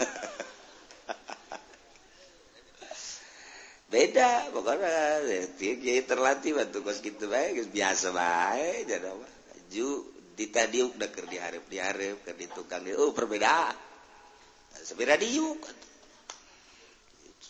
Beda 3.96 4.52
pokoknya 4.52 5.24
kiai 5.56 6.04
terlatih 6.04 6.52
batu 6.52 6.84
kos 6.84 7.00
gitu 7.00 7.32
baik 7.32 7.72
biasa 7.72 8.12
baik 8.12 8.92
jadi 8.92 9.08
mah. 9.08 9.32
Ju 9.72 10.04
dita 10.36 10.68
diuk 10.68 11.00
da 11.00 11.08
keur 11.08 11.32
dihareup 11.32 11.64
dihareup 11.64 12.20
keur 12.28 12.36
ditukang 12.36 12.84
diuk 12.84 13.00
oh, 13.00 13.16
perbedaan. 13.16 13.72
Sepira 14.84 15.16
diuk. 15.16 15.64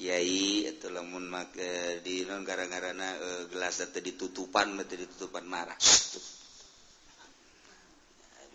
Kyai 0.00 0.64
itu 0.64 0.88
lamun 0.88 1.28
make 1.28 2.00
di 2.00 2.24
non 2.24 2.40
gara-garana 2.40 3.20
e, 3.20 3.30
gelas 3.52 3.84
itu 3.84 4.00
ditutupan 4.00 4.72
betul 4.80 5.04
ditutupan 5.04 5.44
marah. 5.44 5.76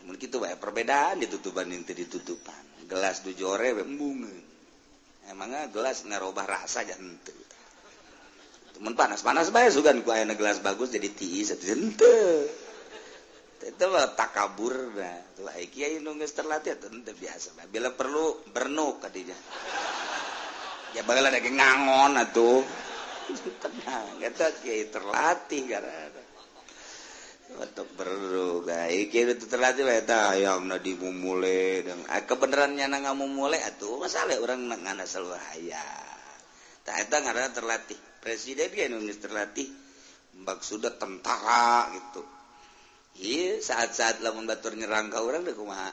Mungkin 0.10 0.26
itu 0.26 0.38
banyak 0.42 0.58
perbedaan 0.58 1.22
ditutupan 1.22 1.70
yang 1.70 1.86
ditutupan. 1.86 2.90
Gelas 2.90 3.22
dujore 3.22 3.78
bunga 3.78 4.56
emangnya 5.30 5.66
ah, 5.66 5.70
gelas 5.74 6.06
ngarobah 6.06 6.46
rasa 6.46 6.86
jantu 6.86 7.34
temen 8.78 8.94
panas 8.94 9.24
panas 9.26 9.50
baik 9.50 9.72
sugan 9.74 10.04
ku 10.06 10.12
ayana 10.12 10.36
gelas 10.38 10.60
bagus 10.62 10.94
jadi 10.94 11.10
tiis 11.10 11.50
satu 11.50 11.64
jantu 11.66 12.16
itu 13.66 13.86
mah 13.90 14.14
takabur 14.14 14.94
nah. 14.94 15.26
Itu 15.34 15.50
kiai 15.74 15.98
nunggu 15.98 16.30
terlatih 16.30 16.78
itu 16.78 16.88
biasa 17.02 17.66
bila 17.74 17.90
perlu 17.98 18.46
bernuk 18.54 19.02
kadinya 19.02 19.34
ya 20.96 21.04
bakal 21.04 21.28
ada 21.28 21.40
ngangon 21.44 22.16
atuh. 22.24 22.64
Tenang 23.64 24.08
kita 24.22 24.48
kiai 24.64 24.88
terlatih 24.88 25.64
karena 25.68 26.16
untuk 27.56 27.88
beru 27.96 28.66
guys 28.66 29.12
kiai 29.12 29.32
itu 29.32 29.46
terlatih 29.48 29.84
lah 29.86 29.96
eta 30.00 30.18
ayam 30.34 30.68
nadi 30.68 30.96
mumule 30.98 31.84
dan 31.84 32.00
ah, 32.10 32.24
kebenarannya 32.24 32.86
nang 32.90 33.06
mumule 33.16 33.60
atuh 33.60 34.02
masalah 34.02 34.40
orang 34.40 34.68
nang 34.68 34.82
ana 34.84 35.06
saluar 35.08 35.40
tak 36.86 36.96
eta 37.02 37.18
ngaranna 37.18 37.52
terlatih. 37.52 37.98
Presiden 38.22 38.70
dia 38.74 38.90
nu 38.90 39.02
terlatih 39.02 39.70
mbak 40.42 40.62
sudah 40.62 40.94
tentara 40.96 41.90
gitu. 41.98 42.22
Iya 43.16 43.64
saat-saat 43.64 44.20
lah 44.22 44.36
membatur 44.36 44.76
nyerang 44.78 45.10
ka 45.10 45.24
orang 45.24 45.48
deh 45.48 45.56
kumaha? 45.56 45.90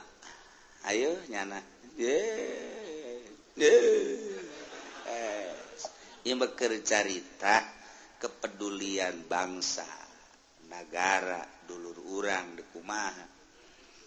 Ayo 0.85 1.17
nyana. 1.31 1.61
Ye 1.97 2.19
ye. 3.57 3.73
bekercarita 6.31 7.55
kepedulian 8.15 9.27
bangsa 9.27 9.87
negara 10.71 11.43
dulur 11.67 11.99
urang 12.15 12.55
dekumaha 12.55 13.27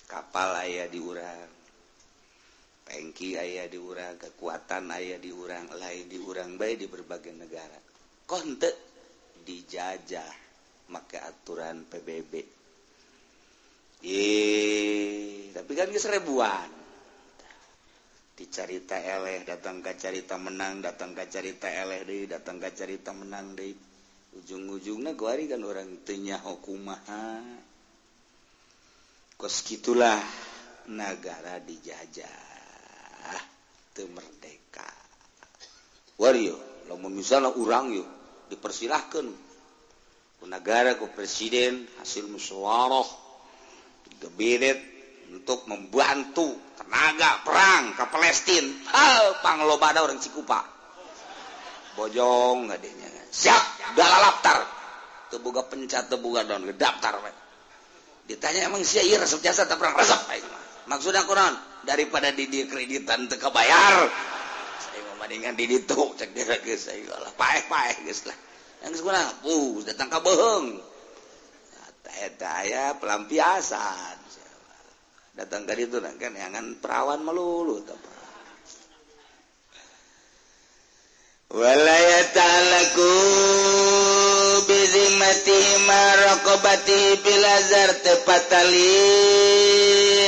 kapal 0.08 0.56
ayah 0.64 0.88
diurang 0.88 1.52
pengki 2.86 3.36
ayah 3.36 3.68
diurang 3.68 4.16
kekuatan 4.16 4.88
ayah 4.96 5.20
diurang 5.20 5.68
lain 5.76 6.06
diurang 6.08 6.54
baik 6.56 6.76
di 6.80 6.86
berbagai 6.86 7.34
negara. 7.34 7.78
Konte 8.24 8.70
dijajah 9.42 10.32
maka 10.90 11.26
aturan 11.26 11.86
PBB 11.86 12.32
Ye, 14.06 15.50
tapi 15.56 15.72
kan 15.72 15.88
seribuan 15.88 16.75
dicarita 18.36 19.00
eleh 19.00 19.48
datang 19.48 19.80
ke 19.80 19.96
carita 19.96 20.36
menang 20.36 20.84
datang 20.84 21.16
ke 21.16 21.24
carita 21.26 21.72
eleh 21.72 22.04
deh 22.04 22.28
datang 22.28 22.60
ke 22.60 22.68
carita 22.76 23.16
menang 23.16 23.56
deh 23.56 23.72
ujung-ujungnya 24.36 25.16
kuari 25.16 25.48
kan 25.48 25.64
orang 25.64 26.04
tenya 26.04 26.36
hukumaha 26.44 27.40
kos 29.40 29.64
gitulah 29.64 30.20
negara 30.92 31.56
dijajah 31.64 32.46
itu 33.96 34.12
merdeka. 34.12 34.84
Wario 36.20 36.60
lamun 36.92 37.16
misalnya 37.16 37.48
orang 37.56 37.96
yuk 37.96 38.08
dipersilahkan 38.52 39.24
ke 40.36 40.44
negara 40.44 41.00
ke 41.00 41.08
presiden 41.16 41.88
hasil 41.96 42.28
musyawarah 42.28 43.08
gebiret 44.20 44.76
untuk 45.32 45.64
membantu 45.64 46.52
tenaga 46.86 47.42
perang 47.42 47.98
ke 47.98 48.04
Palestine 48.14 48.68
hal 48.88 49.42
pangloba 49.42 49.90
ada 49.90 50.06
orang 50.06 50.22
Cikupa. 50.22 50.62
Bojong 51.98 52.70
gadenya 52.70 53.10
siap 53.34 53.94
gala 53.98 54.18
laptar. 54.22 54.58
Tebuka 55.26 55.66
pencat 55.66 56.06
tebuka 56.06 56.46
daun 56.46 56.70
daftar 56.78 57.18
ditanya 58.26 58.66
emang 58.66 58.82
syair 58.82 59.22
resep 59.22 59.38
jasa 59.38 59.70
tak 59.70 59.78
perang? 59.78 59.94
Resep 59.94 60.18
maksudnya 60.90 61.22
kurang 61.26 61.54
daripada 61.86 62.34
didi 62.34 62.66
kreditan 62.66 63.30
teka 63.30 63.54
bayar 63.54 64.10
saya 64.82 65.02
mau 65.10 65.22
mendingan 65.22 65.54
didi 65.54 65.82
tuh 65.86 66.14
cek 66.14 66.34
dia 66.34 66.46
lagi 66.46 66.74
saya 66.74 67.06
lah. 67.22 67.30
Paeh 67.38 67.66
paeh 67.70 68.06
guys 68.06 68.26
lah. 68.26 68.34
Yang 68.86 69.02
sekolah 69.02 69.24
uh 69.46 69.74
datang 69.86 70.10
ke 70.10 70.18
bohong 70.22 70.66
saya 72.38 72.94
pelampiasan 72.98 74.16
datang 75.36 75.68
ka 75.68 75.76
ditu 75.76 76.00
kan? 76.00 76.16
Yangan 76.16 76.80
perawan 76.80 77.20
melulu 77.20 77.84
walaya 81.56 82.20
ta'alaku 82.34 83.12
bizimati 84.66 85.60
marokobati 85.86 87.22
pilazar 87.22 87.90
tepatali 88.02 88.98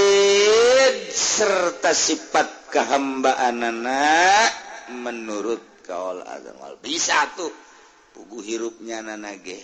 serta 1.11 1.91
sifat 1.91 2.60
kehambaan 2.71 3.61
anak 3.61 4.51
menurut 4.95 5.85
kaol 5.85 6.23
azamal 6.23 6.79
bisa 6.79 7.27
tuh. 7.37 7.53
Pugu 8.11 8.43
hirupnya 8.43 9.03
nanage 9.03 9.59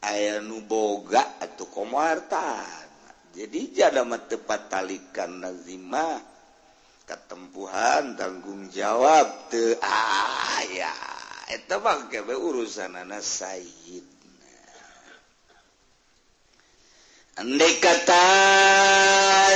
aya 0.00 0.40
nuboga 0.40 1.40
atau 1.40 1.68
komartan 1.68 2.86
jadi 3.36 3.60
jada 3.68 4.00
tepat 4.16 4.72
talikan 4.72 5.44
nazimah. 5.44 6.24
Ketempuhan 7.06 8.18
tanggung 8.18 8.66
jawab 8.72 9.46
te 9.46 9.78
ayah 10.58 10.98
itu 11.54 11.76
pakai 11.78 12.26
urusan 12.34 12.98
anak 12.98 13.22
Said 13.22 14.15
Andai 17.36 17.76
kata 17.84 18.24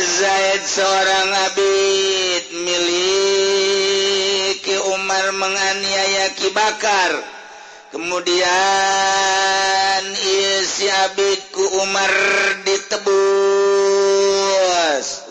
Zaid 0.04 0.68
seorang 0.68 1.32
abid 1.48 2.52
miliki 2.60 4.76
Umar 4.92 5.32
menganiaya 5.32 6.28
Ki 6.36 6.52
Bakar. 6.52 7.08
Kemudian 7.88 8.44
isi 10.12 10.92
abidku 10.92 11.80
Umar 11.80 12.12
ditebus. 12.68 13.08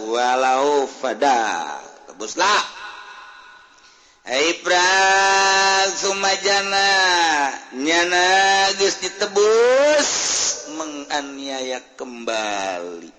Walau 0.09 0.89
fada 0.89 1.77
tebuslah. 2.09 2.65
Ibra 4.25 4.89
Sumajana 5.93 6.89
nyana 7.77 8.25
geus 8.81 8.97
ditebus 9.05 10.28
menganiaya 10.80 11.84
kembali. 11.99 13.11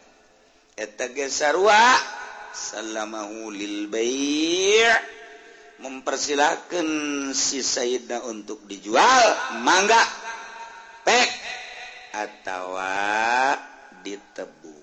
Mempersilahkan 5.81 6.89
si 7.33 7.65
Sayyidina 7.65 8.25
untuk 8.29 8.65
dijual 8.69 9.25
mangga 9.65 10.01
pek 11.05 11.31
atau 12.17 12.77
ditebus. 14.05 14.81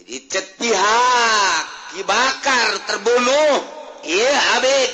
Jadi 0.00 0.16
cek 0.32 0.46
pihak 0.56 1.64
dibakar 1.96 2.68
terbunuh. 2.88 3.56
Iya 4.00 4.32
Habib. 4.32 4.90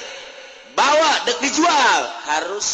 Bawa 0.74 1.30
dek 1.30 1.38
dijual. 1.46 2.00
Harus 2.26 2.68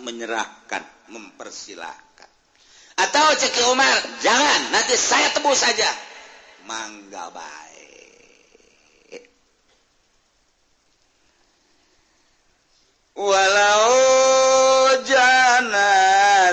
menyerahkan 0.00 0.82
mempersilahkan. 1.12 2.30
Atau 2.96 3.26
cek 3.36 3.56
Umar 3.72 3.96
jangan 4.24 4.72
nanti 4.72 4.96
saya 4.96 5.28
tebus 5.36 5.60
saja. 5.60 5.88
Mangga 6.64 7.28
baik. 7.34 7.72
Walau 13.12 13.92
jana 15.04 15.92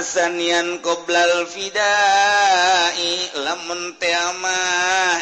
sanian 0.03 0.83
qoblal 0.83 1.47
fidai 1.47 3.31
lamun 3.39 3.95
teama 4.01 4.59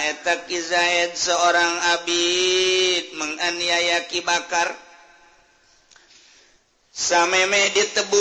eta 0.09 0.47
Zaid 0.47 1.13
seorang 1.13 1.73
abid 1.97 3.13
menganiaya 3.19 4.09
Ki 4.09 4.25
Bakar 4.25 4.86
sameme 6.97 7.77
ditebus 7.77 8.17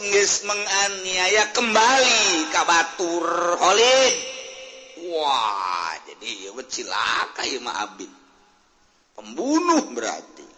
geus 0.00 0.48
menganiaya 0.48 1.52
kembali 1.52 2.48
ka 2.48 2.64
batur 2.64 3.60
holid. 3.60 4.16
Wah 5.12 5.92
jadi 6.08 6.48
ieu 6.48 6.56
cilaka 6.64 7.44
ieu 7.44 7.60
mah 7.60 7.84
abid 7.84 8.08
pembunuh 9.12 9.92
berarti. 9.92 10.48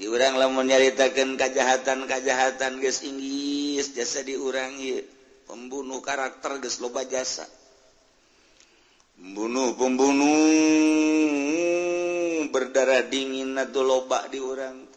Di 0.00 0.08
orang 0.08 0.40
lamun 0.40 0.64
nyaritakeun 0.64 1.36
kajahatan-kajahatan 1.36 2.80
geus 2.80 3.04
inggis 3.04 3.92
jasa 3.92 4.24
diurang 4.24 4.80
ieu. 4.80 5.04
Pembunuh 5.44 6.00
karakter 6.00 6.56
geus 6.64 6.80
loba 6.80 7.04
jasa. 7.04 7.44
Pembunuh 9.20 9.76
pembunuh 9.76 11.29
berdarah 12.50 13.06
dingin 13.06 13.56
atau 13.56 13.82
loba 13.86 14.26
diurang 14.28 14.90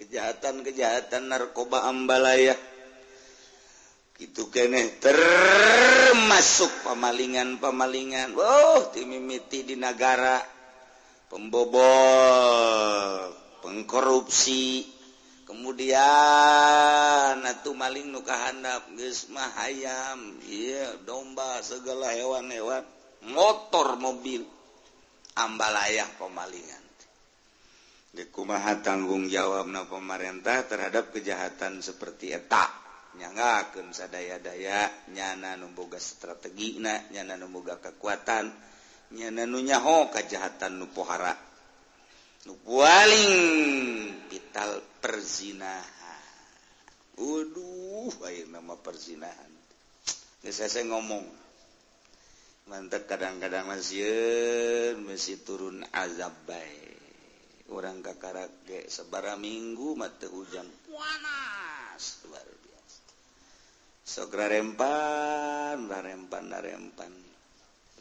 kejahatan-kejahatan 0.00 1.28
narkoba 1.28 1.84
ambalaya. 1.84 2.56
Itu 4.20 4.52
kene 4.52 5.00
termasuk 5.00 6.84
pemalingan-pemalingan. 6.84 8.36
Oh 8.36 8.92
timimiti 8.92 9.64
di 9.64 9.76
negara. 9.80 10.40
Pembobol 11.28 11.80
pengkorupsi. 13.64 14.84
Kemudian 15.48 17.42
tuh 17.66 17.74
maling 17.74 18.14
nukahandap 18.14 18.86
Gesma 18.94 19.50
ayam 19.66 20.38
Iya 20.46 21.00
domba 21.02 21.64
segala 21.64 22.12
hewan-hewan. 22.12 22.84
Motor 23.24 23.96
mobil. 23.96 24.44
Ambalayah 25.32 26.06
pemalingan 26.20 26.79
dikumaha 28.10 28.82
tanggung 28.82 29.30
jawab 29.30 29.70
na 29.70 29.86
pemarintah 29.86 30.66
terhadap 30.66 31.14
kejahatan 31.14 31.78
seperti 31.78 32.34
etak 32.34 32.70
nyangaken 33.18 33.90
sadaya-daya 33.94 35.10
nyana 35.14 35.58
numboga 35.58 35.98
strategi 35.98 36.78
na 36.82 36.98
nyana 37.10 37.38
numboga 37.38 37.78
kekuatan 37.78 38.50
nyana 39.14 39.46
nunyaho 39.46 40.10
kejahatan 40.10 40.78
nupohara 40.82 41.34
nupaling 42.46 43.34
vital 44.30 44.80
perzinahan. 45.02 45.84
Waduh 47.20 48.08
nama 48.48 48.80
perzinahan. 48.80 49.52
Saya, 50.40 50.72
saya 50.72 50.88
ngomong. 50.88 51.26
Mantap 52.70 53.10
kadang-kadang 53.10 53.66
masih 53.66 54.94
masih 55.02 55.42
turun 55.42 55.82
azab 55.90 56.32
baik 56.46 56.89
orang 57.70 58.02
kakara 58.02 58.50
sebara 58.90 59.38
minggu 59.38 59.94
mata 59.94 60.26
hujan 60.26 60.66
panas 60.90 62.26
luar 62.26 62.42
biasa. 62.44 63.02
Sogra 64.02 64.50
rempan 64.50 65.86
rempan 65.86 66.50
rempan 66.50 67.12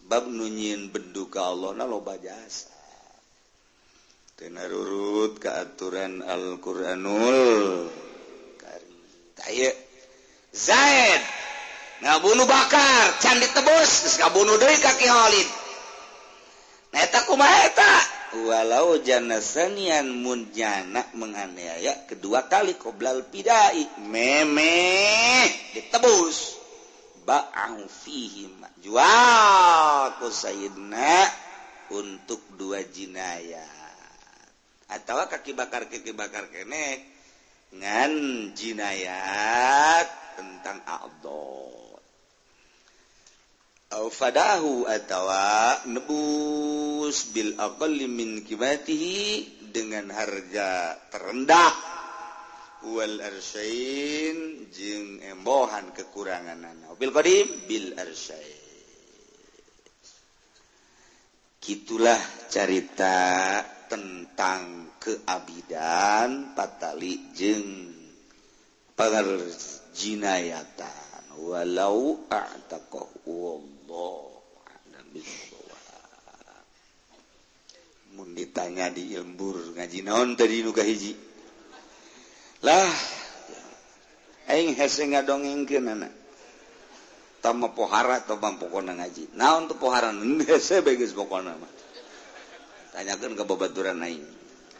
bab 0.09 0.25
nunyin 0.25 0.89
bedu 0.89 1.29
ka 1.29 1.53
Allah 1.53 1.77
na 1.77 1.85
loba 1.85 2.17
jasa. 2.17 2.73
Tenarurut 4.33 5.37
ka 5.37 5.61
aturan 5.61 6.25
Al-Qur'anul 6.25 7.91
Karim. 8.57 8.97
Taya 9.37 9.69
Zaid 10.49 11.21
ngabunuh 12.01 12.47
bakar 12.47 13.19
candi 13.21 13.45
tebus 13.51 14.07
geus 14.07 14.15
ngabunuh 14.17 14.57
deui 14.57 14.79
ka 14.81 14.95
Khalid. 14.97 15.49
Nah 16.89 17.05
eta? 17.05 18.18
walau 18.33 19.01
janasanian 19.01 20.05
munjana 20.05 21.05
menganiaya 21.17 22.05
kedua 22.05 22.45
kali 22.45 22.77
qoblal 22.77 23.25
pidai. 23.29 24.01
Meme 24.05 24.77
ditebus. 25.73 26.61
Ba'ang 27.25 27.85
fihi 27.85 28.49
jual 28.81 30.17
ku 30.17 30.33
sayyidna 30.33 31.29
untuk 31.93 32.41
dua 32.57 32.81
jinayat. 32.81 33.69
Atau 34.89 35.21
kaki 35.29 35.53
bakar 35.53 35.85
kaki 35.85 36.17
bakar 36.17 36.49
kenek 36.49 37.05
ngan 37.69 38.13
jinayat 38.57 40.09
tentang 40.33 40.81
abdol 40.89 41.88
fadahu 43.89 44.85
atawa 44.85 45.81
nebus 45.89 47.33
bil 47.33 47.57
aqalli 47.57 48.05
min 48.05 48.45
qimatihi 48.45 49.17
dengan 49.73 50.13
harga 50.13 50.93
terendah. 51.09 51.97
Wal 52.79 53.19
arsyain 53.19 54.71
jeung 54.71 55.19
embohan 55.19 55.91
kekuranganana 55.91 56.95
bil 56.95 57.11
qadim 57.11 57.67
bil 57.67 57.91
arsyain. 57.97 58.55
Kitulah 61.59 62.47
cerita 62.47 63.59
tentang 63.91 64.95
keabidan 64.95 66.55
patali 66.55 67.35
jeung 67.35 67.91
pengerjinayatan 68.95 71.09
walau 71.39 72.27
a'taqahu 72.31 73.78
ditanya 78.39 78.87
di 78.87 79.19
ilmbur 79.19 79.75
ngaji 79.75 79.99
naon 80.07 80.39
tadi 80.39 80.63
nuka 80.63 80.79
hiji 80.79 81.11
lah 82.63 82.87
aing 84.47 84.79
hese 84.79 85.03
ngadongeng 85.11 85.67
ke 85.67 85.83
nana 85.83 86.07
tama 87.39 87.71
pohara 87.71 88.19
atau 88.23 88.35
bang 88.35 88.59
pokona 88.59 88.95
ngaji. 88.99 89.35
Naon 89.35 89.71
tuh 89.71 89.79
pohara 89.79 90.11
hese 90.43 90.83
bagus 90.83 91.15
pokona 91.15 91.55
mah. 91.55 91.71
Tanyakan 92.95 93.35
ke 93.35 93.43
babaturan 93.47 94.03
aing. 94.03 94.27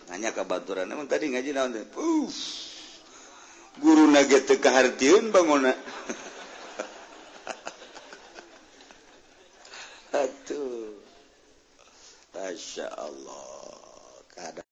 Tanya 0.08 0.36
ke 0.36 0.44
babaturan 0.44 0.92
emang 0.92 1.08
tadi 1.08 1.32
ngaji 1.32 1.50
naon 1.56 1.72
teh? 1.72 1.86
Guru 3.80 4.12
nage 4.12 4.44
teu 4.44 4.60
kahartieun 4.60 5.32
bangona 5.32 5.72
Masya 12.60 12.92
Allah. 12.92 14.20
Keadaan 14.36 14.69